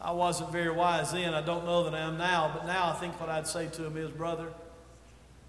[0.00, 1.32] I wasn't very wise then.
[1.32, 2.50] I don't know that I am now.
[2.52, 4.48] But now I think what I'd say to him is, Brother,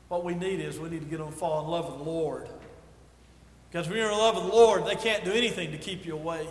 [0.09, 2.11] what we need is we need to get them to fall in love with the
[2.11, 2.49] Lord.
[3.71, 6.13] Because when you're in love with the Lord, they can't do anything to keep you
[6.13, 6.45] away.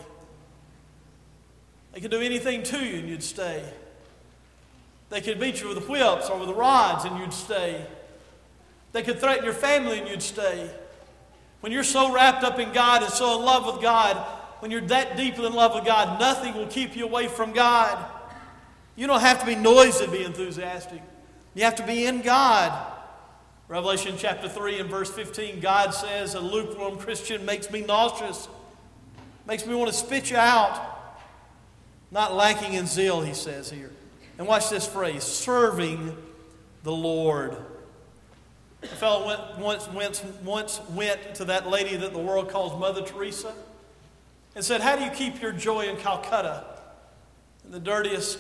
[1.93, 3.65] They could do anything to you and you'd stay.
[5.09, 7.85] They could beat you with whips or with rods and you'd stay.
[8.93, 10.71] They could threaten your family and you'd stay.
[11.61, 14.17] When you're so wrapped up in God and so in love with God,
[14.61, 17.99] when you're that deeply in love with God, nothing will keep you away from God.
[18.97, 21.03] You don't have to be noisy to be enthusiastic.
[21.55, 22.73] You have to be in God.
[23.69, 28.49] Revelation chapter 3 and verse 15, God says, A lukewarm Christian makes me nauseous,
[29.47, 31.00] makes me want to spit you out.
[32.11, 33.91] Not lacking in zeal, he says here.
[34.39, 36.17] And watch this phrase serving
[36.83, 37.57] the Lord.
[38.83, 43.03] A fellow went, once, went, once went to that lady that the world calls Mother
[43.03, 43.53] Teresa
[44.55, 46.65] and said, How do you keep your joy in Calcutta,
[47.65, 48.39] in the dirtiest,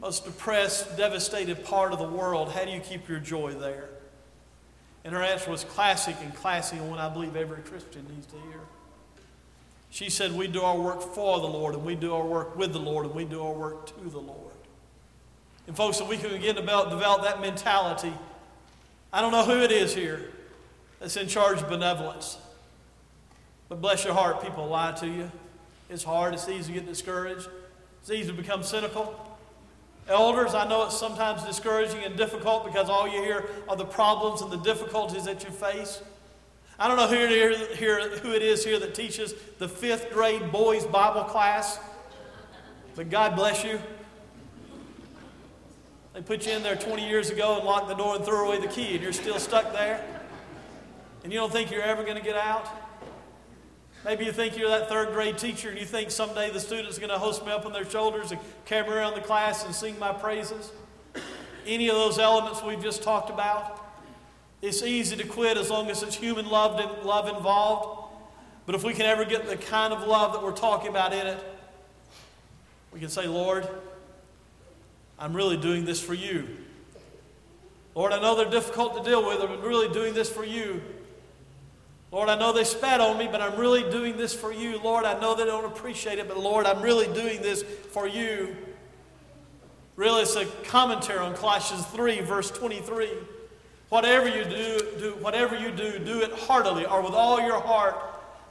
[0.00, 2.50] most depressed, devastated part of the world?
[2.52, 3.88] How do you keep your joy there?
[5.04, 8.36] And her answer was classic and classy, and one I believe every Christian needs to
[8.36, 8.59] hear.
[9.90, 12.72] She said, We do our work for the Lord, and we do our work with
[12.72, 14.52] the Lord, and we do our work to the Lord.
[15.66, 18.12] And, folks, if we can begin to develop, develop that mentality,
[19.12, 20.30] I don't know who it is here
[21.00, 22.38] that's in charge of benevolence.
[23.68, 25.30] But bless your heart, people lie to you.
[25.88, 27.48] It's hard, it's easy to get discouraged,
[28.00, 29.26] it's easy to become cynical.
[30.08, 34.40] Elders, I know it's sometimes discouraging and difficult because all you hear are the problems
[34.40, 36.02] and the difficulties that you face.
[36.80, 40.10] I don't know who it, is, here, who it is here that teaches the fifth
[40.12, 41.78] grade boys' Bible class,
[42.96, 43.78] but God bless you.
[46.14, 48.60] They put you in there 20 years ago and locked the door and threw away
[48.62, 50.02] the key, and you're still stuck there.
[51.22, 52.66] And you don't think you're ever going to get out?
[54.02, 57.00] Maybe you think you're that third grade teacher and you think someday the students are
[57.02, 59.74] going to host me up on their shoulders and carry me around the class and
[59.74, 60.72] sing my praises.
[61.66, 63.79] Any of those elements we've just talked about.
[64.62, 68.12] It's easy to quit as long as it's human love, love involved.
[68.66, 71.26] But if we can ever get the kind of love that we're talking about in
[71.26, 71.42] it,
[72.92, 73.66] we can say, Lord,
[75.18, 76.46] I'm really doing this for you.
[77.94, 80.80] Lord, I know they're difficult to deal with, I'm really doing this for you.
[82.12, 84.80] Lord, I know they spat on me, but I'm really doing this for you.
[84.82, 88.56] Lord, I know they don't appreciate it, but Lord, I'm really doing this for you.
[89.96, 93.10] Really, it's a commentary on Colossians 3, verse 23.
[93.90, 97.96] Whatever you do, do whatever you do, do it heartily or with all your heart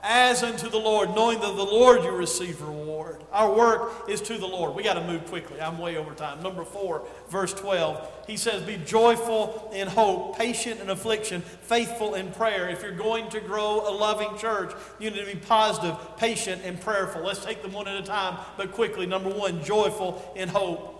[0.01, 3.23] as unto the Lord, knowing that the Lord you receive reward.
[3.31, 4.75] Our work is to the Lord.
[4.75, 5.59] We got to move quickly.
[5.59, 6.41] I'm way over time.
[6.41, 8.25] Number four, verse 12.
[8.27, 12.69] He says, Be joyful in hope, patient in affliction, faithful in prayer.
[12.69, 16.79] If you're going to grow a loving church, you need to be positive, patient, and
[16.79, 17.21] prayerful.
[17.21, 19.05] Let's take them one at a time, but quickly.
[19.05, 20.98] Number one, joyful in hope.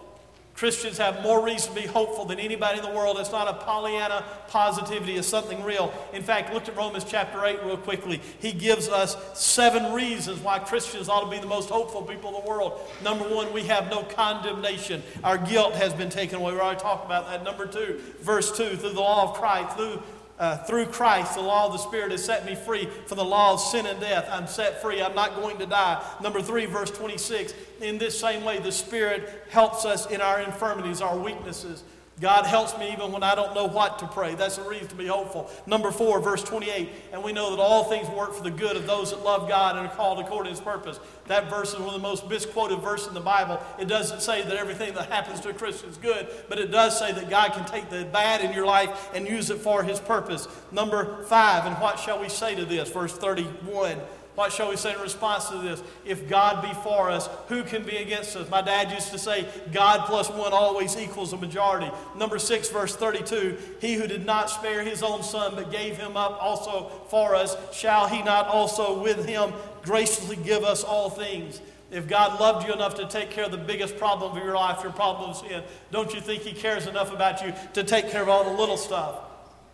[0.60, 3.18] Christians have more reason to be hopeful than anybody in the world.
[3.18, 5.94] It's not a Pollyanna positivity, it's something real.
[6.12, 8.20] In fact, look at Romans chapter 8 real quickly.
[8.40, 12.44] He gives us seven reasons why Christians ought to be the most hopeful people in
[12.44, 12.82] the world.
[13.02, 15.02] Number one, we have no condemnation.
[15.24, 16.52] Our guilt has been taken away.
[16.52, 17.46] We already talked about that.
[17.46, 20.04] Number two, verse 2, through the law of Christ, through
[20.40, 23.54] uh, through Christ, the law of the Spirit has set me free from the law
[23.54, 24.28] of sin and death.
[24.32, 25.02] I'm set free.
[25.02, 26.02] I'm not going to die.
[26.22, 27.54] Number three, verse 26.
[27.82, 31.84] In this same way, the Spirit helps us in our infirmities, our weaknesses.
[32.20, 34.36] God helps me even when I don't know what to pray.
[34.36, 35.50] That's a reason to be hopeful.
[35.66, 36.90] Number four, verse 28.
[37.14, 39.78] And we know that all things work for the good of those that love God
[39.78, 41.00] and are called according to his purpose.
[41.28, 43.62] That verse is one of the most misquoted verses in the Bible.
[43.80, 46.98] It doesn't say that everything that happens to a Christian is good, but it does
[47.00, 50.00] say that God can take the bad in your life and use it for his
[50.00, 50.48] purpose.
[50.74, 52.90] Number five, and what shall we say to this?
[52.90, 53.98] Verse 31.
[54.40, 55.84] What shall we say in response to this?
[56.06, 58.50] If God be for us, who can be against us?
[58.50, 61.92] My dad used to say, God plus one always equals a majority.
[62.16, 66.16] Number six, verse 32 He who did not spare his own son, but gave him
[66.16, 71.60] up also for us, shall he not also with him graciously give us all things?
[71.92, 74.84] If God loved you enough to take care of the biggest problem of your life,
[74.84, 78.22] your problem of sin, don't you think He cares enough about you to take care
[78.22, 79.20] of all the little stuff?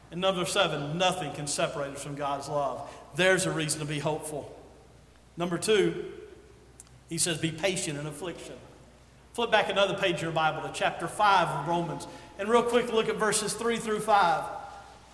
[0.09, 2.89] And number seven, nothing can separate us from God's love.
[3.15, 4.54] There's a reason to be hopeful.
[5.37, 6.05] Number two,
[7.09, 8.55] he says, be patient in affliction.
[9.33, 12.07] Flip back another page of your Bible to chapter 5 of Romans.
[12.39, 14.43] And real quick, look at verses 3 through 5.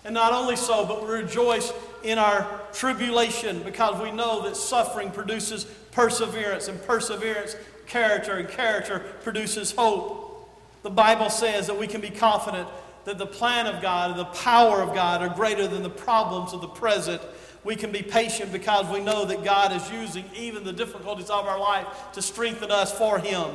[0.04, 5.10] And not only so, but we rejoice in our tribulation because we know that suffering
[5.10, 7.56] produces perseverance, and perseverance,
[7.86, 10.48] character, and character produces hope.
[10.82, 12.68] The Bible says that we can be confident
[13.04, 16.52] that the plan of God and the power of God are greater than the problems
[16.52, 17.20] of the present
[17.64, 21.46] we can be patient because we know that God is using even the difficulties of
[21.46, 23.46] our life to strengthen us for Him.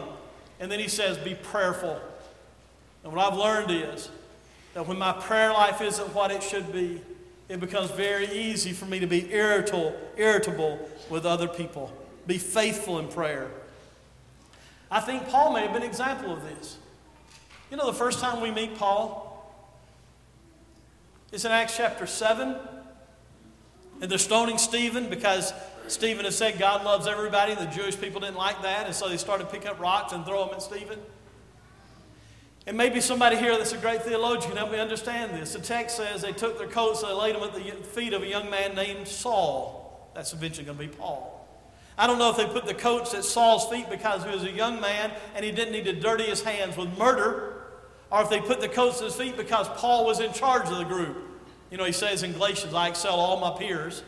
[0.59, 1.99] And then He says, be prayerful.
[3.03, 4.09] And what I've learned is
[4.73, 7.01] that when my prayer life isn't what it should be,
[7.49, 11.91] it becomes very easy for me to be irritable, irritable with other people.
[12.25, 13.49] Be faithful in prayer.
[14.91, 16.77] I think Paul may have been an example of this.
[17.71, 19.53] You know, the first time we meet Paul
[21.31, 22.55] is in Acts chapter 7.
[24.01, 25.53] And they're stoning Stephen because
[25.87, 27.53] Stephen has said God loves everybody.
[27.53, 30.25] And the Jewish people didn't like that, and so they started picking up rocks and
[30.25, 30.99] throw them at Stephen.
[32.67, 35.53] And maybe somebody here that's a great theologian can help me understand this.
[35.53, 38.23] The text says they took their coats and they laid them at the feet of
[38.23, 40.11] a young man named Saul.
[40.13, 41.47] That's eventually going to be Paul.
[41.97, 44.51] I don't know if they put the coats at Saul's feet because he was a
[44.51, 47.67] young man and he didn't need to dirty his hands with murder,
[48.11, 50.77] or if they put the coats at his feet because Paul was in charge of
[50.77, 51.26] the group.
[51.69, 54.03] You know, he says in Galatians, I excel all my peers.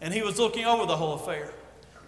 [0.00, 1.52] And he was looking over the whole affair.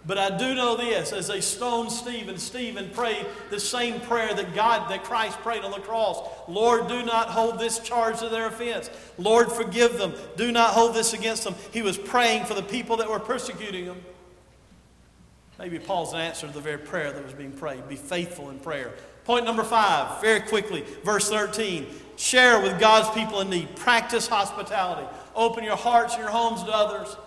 [0.07, 4.53] But I do know this as they stoned Stephen, Stephen prayed the same prayer that
[4.53, 6.19] God, that Christ prayed on the cross.
[6.47, 8.91] Lord, do not hold this charge to their offense.
[9.17, 10.13] Lord, forgive them.
[10.35, 11.55] Do not hold this against them.
[11.73, 13.99] He was praying for the people that were persecuting him.
[15.57, 17.87] Maybe Paul's an answer to the very prayer that was being prayed.
[17.87, 18.93] Be faithful in prayer.
[19.25, 21.87] Point number five, very quickly, verse 13.
[22.15, 23.75] Share with God's people in need.
[23.75, 25.07] Practice hospitality.
[25.35, 27.17] Open your hearts and your homes to others.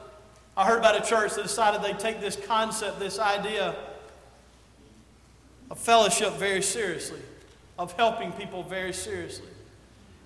[0.57, 3.75] I heard about a church that decided they'd take this concept, this idea
[5.71, 7.21] of fellowship very seriously,
[7.79, 9.49] of helping people very seriously.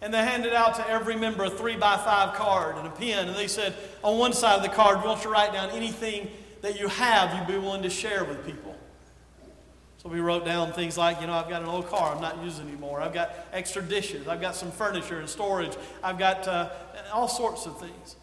[0.03, 3.29] And they handed out to every member a three by five card and a pen.
[3.29, 5.71] And they said, on one side of the card, we want you to write down
[5.71, 8.72] anything that you have you'd be willing to share with people.
[10.03, 12.43] So we wrote down things like, you know, I've got an old car I'm not
[12.43, 13.01] using anymore.
[13.01, 14.27] I've got extra dishes.
[14.27, 15.77] I've got some furniture and storage.
[16.03, 16.71] I've got uh,
[17.13, 18.17] all sorts of things.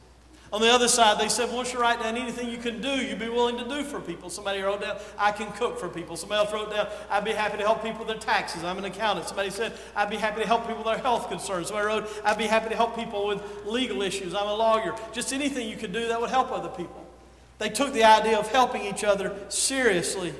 [0.51, 3.19] On the other side, they said, once you write down anything you can do, you'd
[3.19, 4.29] be willing to do for people.
[4.29, 6.17] Somebody wrote down, I can cook for people.
[6.17, 8.65] Somebody else wrote down, I'd be happy to help people with their taxes.
[8.65, 9.27] I'm an accountant.
[9.27, 11.67] Somebody said, I'd be happy to help people with their health concerns.
[11.67, 14.33] Somebody wrote, I'd be happy to help people with legal issues.
[14.33, 14.95] I'm a lawyer.
[15.13, 17.05] Just anything you could do that would help other people.
[17.59, 20.33] They took the idea of helping each other seriously.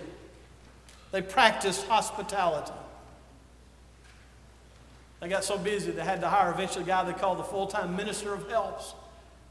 [1.12, 2.72] They practiced hospitality.
[5.20, 7.68] They got so busy they had to hire eventually a guy they called the full
[7.68, 8.93] time minister of helps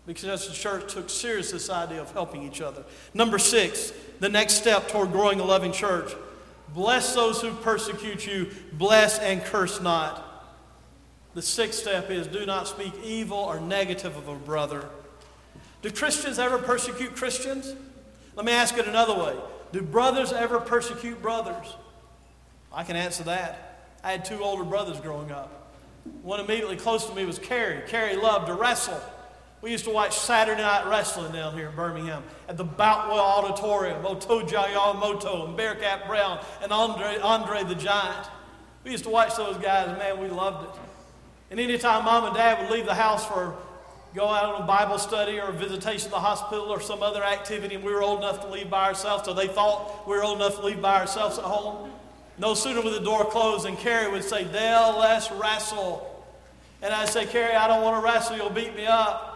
[0.06, 2.84] because the church took serious this idea of helping each other.
[3.12, 6.12] Number six, the next step toward growing a loving church
[6.74, 10.24] bless those who persecute you, bless and curse not.
[11.34, 14.88] The sixth step is do not speak evil or negative of a brother.
[15.82, 17.74] Do Christians ever persecute Christians?
[18.34, 19.36] Let me ask it another way
[19.72, 21.76] Do brothers ever persecute brothers?
[22.72, 23.86] I can answer that.
[24.02, 25.72] I had two older brothers growing up.
[26.22, 27.82] One immediately close to me was Carrie.
[27.88, 29.00] Carrie loved to wrestle.
[29.60, 34.02] We used to watch Saturday Night Wrestling down here in Birmingham at the Boutwell Auditorium,
[34.02, 38.28] Motoja Yamamoto and Bearcat Brown and Andre, Andre the Giant.
[38.84, 40.80] We used to watch those guys, man, we loved it.
[41.50, 43.56] And anytime mom and dad would leave the house for
[44.14, 47.22] go out on a Bible study or a visitation to the hospital or some other
[47.22, 50.24] activity, and we were old enough to leave by ourselves, so they thought we were
[50.24, 51.90] old enough to leave by ourselves at home.
[52.38, 56.24] No sooner would the door close than Carrie would say, Dale, let's wrestle.
[56.80, 59.34] And I'd say, Carrie, I don't want to wrestle, you'll beat me up.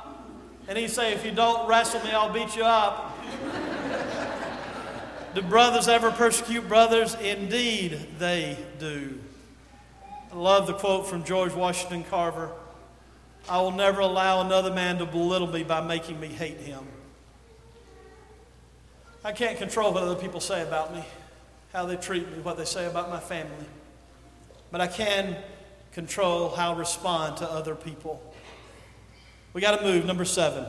[0.68, 3.18] And he'd say, If you don't wrestle me, I'll beat you up.
[5.34, 7.16] do brothers ever persecute brothers?
[7.16, 9.18] Indeed, they do.
[10.32, 12.52] I love the quote from George Washington Carver
[13.48, 16.86] I will never allow another man to belittle me by making me hate him.
[19.24, 21.04] I can't control what other people say about me,
[21.72, 23.66] how they treat me, what they say about my family.
[24.70, 25.36] But I can
[25.92, 28.20] control how I respond to other people.
[29.52, 30.06] We got to move.
[30.06, 30.66] Number seven.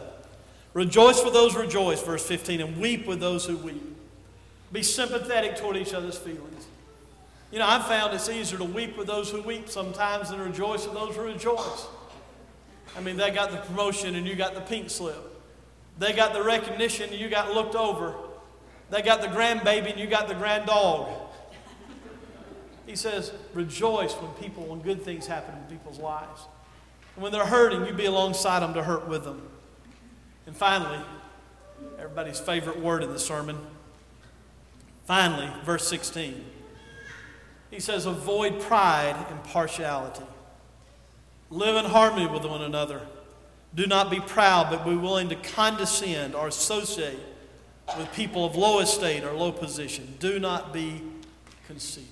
[0.73, 3.95] Rejoice with those who rejoice, verse 15, and weep with those who weep.
[4.71, 6.65] Be sympathetic toward each other's feelings.
[7.51, 10.85] You know, I've found it's easier to weep with those who weep sometimes than rejoice
[10.85, 11.85] with those who rejoice.
[12.95, 15.17] I mean, they got the promotion and you got the pink slip.
[15.97, 18.15] They got the recognition and you got looked over.
[18.89, 21.09] They got the grandbaby and you got the grand dog.
[22.85, 26.41] He says, rejoice when people, when good things happen in people's lives.
[27.15, 29.41] And when they're hurting, you be alongside them to hurt with them.
[30.45, 30.99] And finally,
[31.97, 33.57] everybody's favorite word in the sermon.
[35.05, 36.43] Finally, verse 16.
[37.71, 40.23] He says, Avoid pride and partiality.
[41.53, 43.01] Live in harmony with one another.
[43.75, 47.19] Do not be proud, but be willing to condescend or associate
[47.95, 50.15] with people of low estate or low position.
[50.19, 51.03] Do not be
[51.67, 52.09] conceited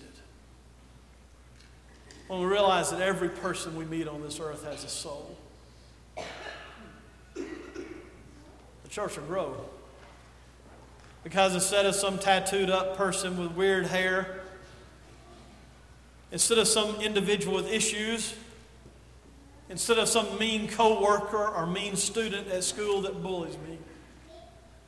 [2.28, 5.36] when we realize that every person we meet on this earth has a soul.
[7.36, 7.44] The
[8.90, 9.66] church will grow.
[11.24, 14.42] Because instead of some tattooed up person with weird hair,
[16.32, 18.36] instead of some individual with issues,
[19.72, 23.78] instead of some mean coworker or mean student at school that bullies me,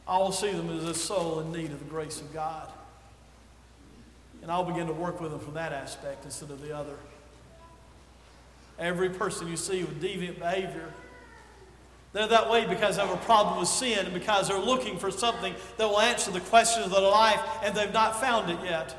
[0.05, 2.69] I will see them as a soul in need of the grace of God.
[4.41, 6.97] And I'll begin to work with them from that aspect instead of the other.
[8.77, 10.91] Every person you see with deviant behavior,
[12.11, 15.09] they're that way because they have a problem with sin and because they're looking for
[15.09, 18.93] something that will answer the questions of their life and they've not found it yet.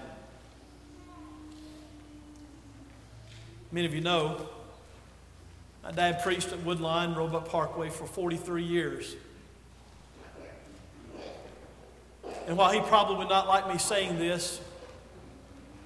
[3.70, 4.48] Many of you know
[5.84, 9.16] my dad preached at Woodline, Roebuck Parkway for 43 years.
[12.46, 14.60] And while he probably would not like me saying this,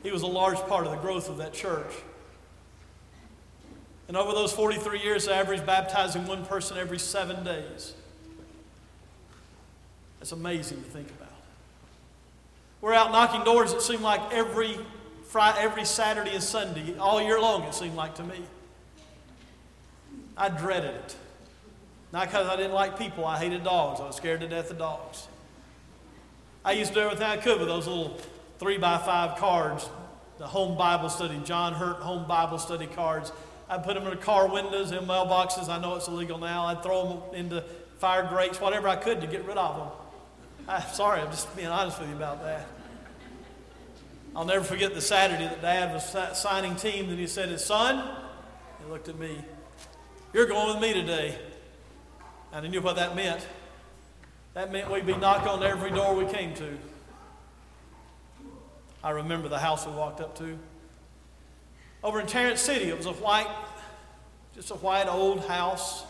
[0.04, 1.92] he was a large part of the growth of that church.
[4.06, 7.94] And over those 43 years, I averaged baptizing one person every seven days.
[10.20, 11.28] That's amazing to think about.
[12.80, 14.78] We're out knocking doors, it seemed like every
[15.24, 18.38] Friday, every Saturday and Sunday, all year long, it seemed like to me.
[20.38, 21.16] I dreaded it.
[22.12, 24.00] Not because I didn't like people, I hated dogs.
[24.00, 25.28] I was scared to death of dogs.
[26.64, 28.18] I used to do everything I could with those little
[28.58, 29.88] three by five cards,
[30.38, 33.32] the home Bible study, John Hurt home Bible study cards.
[33.68, 35.68] I'd put them in the car windows, in mailboxes.
[35.68, 36.64] I know it's illegal now.
[36.66, 37.64] I'd throw them into
[37.98, 39.88] fire grates, whatever I could to get rid of them.
[40.68, 42.66] I'm sorry, I'm just being honest with you about that.
[44.36, 48.16] I'll never forget the Saturday that Dad was signing teams, and he said, His son,
[48.82, 49.44] he looked at me,
[50.34, 51.38] You're going with me today.
[52.52, 53.46] And I knew what that meant.
[54.52, 56.78] That meant we'd be knocking on every door we came to.
[59.02, 60.58] I remember the house we walked up to.
[62.04, 63.48] Over in Tarrant City, it was a white,
[64.54, 66.04] just a white old house.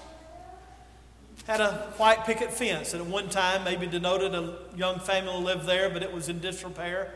[1.47, 5.67] Had a white picket fence that at one time maybe denoted a young family lived
[5.67, 7.13] there, but it was in disrepair.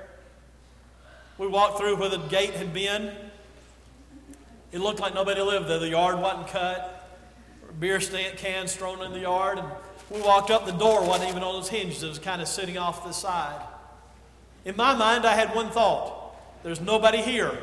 [1.36, 3.12] We walked through where the gate had been.
[4.72, 5.78] It looked like nobody lived there.
[5.78, 7.02] The yard wasn't cut,
[7.78, 9.58] beer stand cans thrown in the yard.
[9.58, 9.68] And
[10.10, 12.02] we walked up, the door wasn't even on its hinges.
[12.02, 13.60] It was kind of sitting off the side.
[14.64, 16.18] In my mind, I had one thought
[16.62, 17.56] there's nobody here,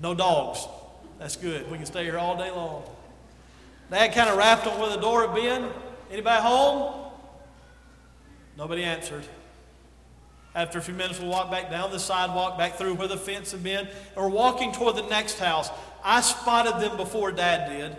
[0.00, 0.66] no dogs.
[1.18, 1.70] That's good.
[1.70, 2.84] We can stay here all day long.
[3.90, 5.70] Dad kind of rapped on where the door had been.
[6.10, 7.12] Anybody home?
[8.56, 9.24] Nobody answered.
[10.54, 13.52] After a few minutes, we walked back down the sidewalk, back through where the fence
[13.52, 15.68] had been, and we're walking toward the next house.
[16.04, 17.96] I spotted them before Dad did.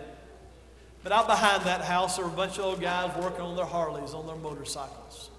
[1.02, 3.66] But out behind that house, there were a bunch of old guys working on their
[3.66, 5.30] Harleys, on their motorcycles.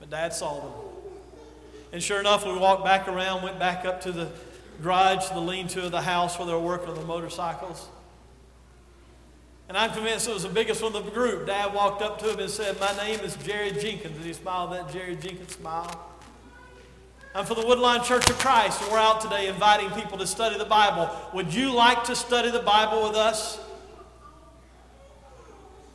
[0.00, 0.72] But Dad saw them.
[1.92, 4.30] And sure enough, we walked back around, went back up to the
[4.82, 7.88] garage, the lean to of the house where they were working on the motorcycles.
[9.68, 11.46] And I'm convinced it was the biggest one of the group.
[11.46, 14.16] Dad walked up to him and said, My name is Jerry Jenkins.
[14.16, 16.15] And he smiled that Jerry Jenkins smile.
[17.36, 20.56] I'm for the Woodline Church of Christ, and we're out today inviting people to study
[20.56, 21.10] the Bible.
[21.34, 23.60] Would you like to study the Bible with us?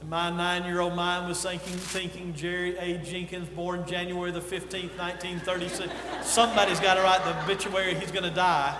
[0.01, 2.99] And my nine year old mind was thinking, thinking Jerry A.
[2.99, 5.91] Jenkins, born January the 15th, 1936.
[6.21, 8.79] Somebody's got to write the obituary, he's going to die.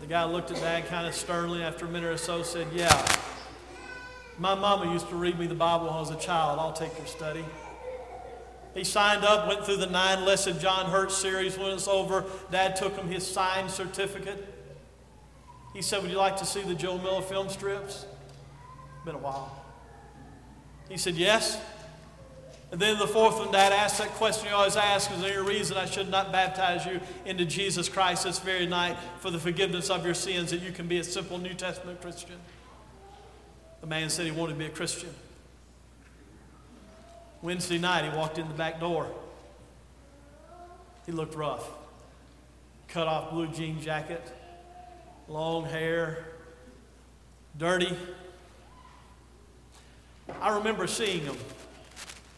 [0.00, 3.04] The guy looked at Dad kind of sternly after a minute or so, said, Yeah,
[4.38, 6.60] my mama used to read me the Bible when I was a child.
[6.60, 7.44] I'll take your study.
[8.74, 11.56] He signed up, went through the nine lesson John Hurt series.
[11.56, 14.52] When it's over, Dad took him his signed certificate.
[15.72, 18.06] He said, Would you like to see the Jule Miller film strips?
[19.04, 19.64] Been a while.
[20.88, 21.60] He said, Yes.
[22.72, 25.48] And then the fourth one, Dad asked that question you always ask Is there any
[25.48, 29.90] reason I should not baptize you into Jesus Christ this very night for the forgiveness
[29.90, 32.36] of your sins that you can be a simple New Testament Christian?
[33.80, 35.10] The man said he wanted to be a Christian.
[37.44, 39.06] Wednesday night, he walked in the back door.
[41.04, 41.68] He looked rough.
[42.88, 44.32] Cut off blue jean jacket,
[45.28, 46.24] long hair,
[47.58, 47.94] dirty.
[50.40, 51.36] I remember seeing him.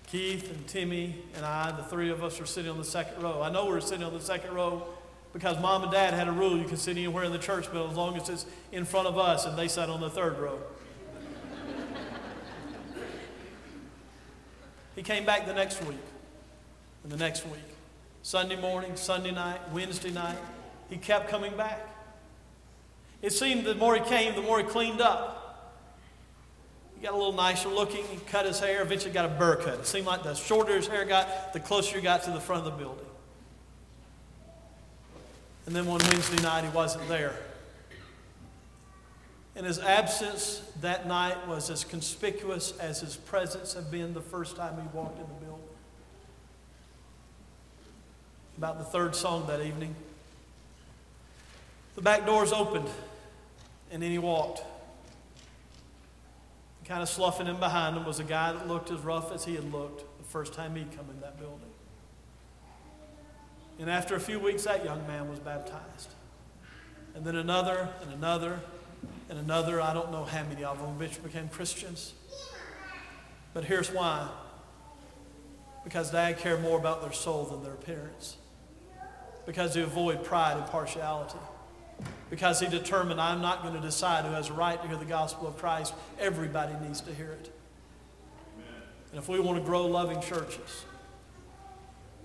[0.09, 3.42] Keith and Timmy and I, the three of us, were sitting on the second row.
[3.42, 4.88] I know we were sitting on the second row
[5.32, 7.88] because mom and dad had a rule you can sit anywhere in the church but
[7.88, 10.59] as long as it's in front of us, and they sat on the third row.
[14.97, 15.99] He came back the next week,
[17.05, 17.61] and the next week.
[18.22, 20.38] Sunday morning, Sunday night, Wednesday night.
[20.90, 21.78] He kept coming back.
[23.22, 25.44] It seemed the more he came, the more he cleaned up.
[26.97, 28.05] He got a little nicer looking.
[28.07, 28.82] He cut his hair.
[28.82, 29.80] Eventually got a burr cut.
[29.80, 32.66] It seemed like the shorter his hair got, the closer he got to the front
[32.66, 33.07] of the building.
[35.66, 37.34] And then one Wednesday night, he wasn't there.
[39.57, 44.54] And his absence that night was as conspicuous as his presence had been the first
[44.54, 45.64] time he walked in the building.
[48.59, 49.94] About the third song that evening,
[51.94, 52.88] the back doors opened,
[53.90, 54.62] and in he walked.
[56.84, 59.54] Kind of sloughing in behind him was a guy that looked as rough as he
[59.54, 61.59] had looked the first time he'd come in that building.
[63.78, 66.11] And after a few weeks, that young man was baptized.
[67.14, 68.61] And then another, and another,
[69.28, 69.80] and another.
[69.80, 72.14] I don't know how many of them which became Christians.
[73.55, 74.28] But here's why
[75.84, 78.36] because dad cared more about their soul than their appearance,
[79.47, 81.38] because they avoid pride and partiality
[82.30, 85.05] because he determined I'm not going to decide who has a right to hear the
[85.05, 85.94] gospel of Christ.
[86.18, 87.53] Everybody needs to hear it.
[88.57, 88.82] Amen.
[89.11, 90.84] And if we want to grow loving churches,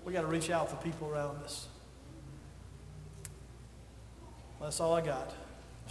[0.04, 1.68] we got to reach out to people around us.
[4.60, 5.34] That's all I got.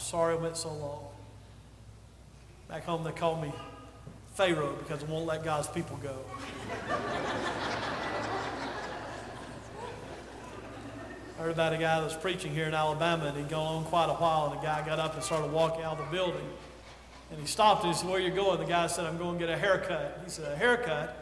[0.02, 1.04] Sorry it went so long.
[2.68, 3.52] Back home, they call me
[4.34, 6.18] Pharaoh because I won't let God's people go.
[11.38, 13.84] I heard about a guy that was preaching here in Alabama, and he'd gone on
[13.86, 16.50] quite a while, and a guy got up and started walking out of the building.
[17.30, 18.60] And he stopped and he said, Where are you going?
[18.60, 20.22] The guy said, I'm going to get a haircut.
[20.26, 21.16] He said, A haircut?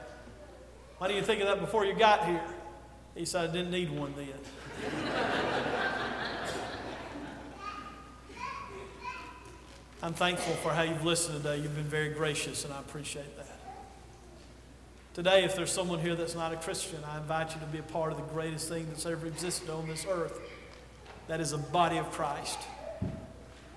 [0.98, 2.42] Why didn't you think of that before you got here?
[3.16, 4.30] He said, I didn't need one then.
[10.02, 11.58] I'm thankful for how you've listened today.
[11.58, 13.48] You've been very gracious, and I appreciate that.
[15.14, 17.84] Today, if there's someone here that's not a Christian, I invite you to be a
[17.84, 20.40] part of the greatest thing that's ever existed on this earth.
[21.28, 22.58] That is a body of Christ.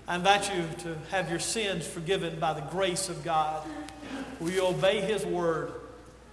[0.07, 3.67] I invite you to have your sins forgiven by the grace of God.
[4.39, 5.73] Will you obey His word?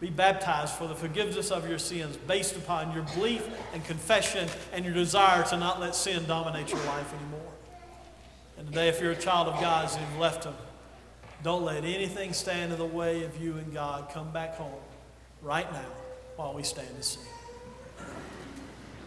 [0.00, 4.84] Be baptized for the forgiveness of your sins based upon your belief and confession and
[4.84, 7.39] your desire to not let sin dominate your life anymore.
[8.60, 10.52] And today, if you're a child of God's and you've left Him,
[11.42, 14.10] don't let anything stand in the way of you and God.
[14.12, 14.82] Come back home
[15.40, 15.86] right now
[16.36, 17.22] while we stand to sing.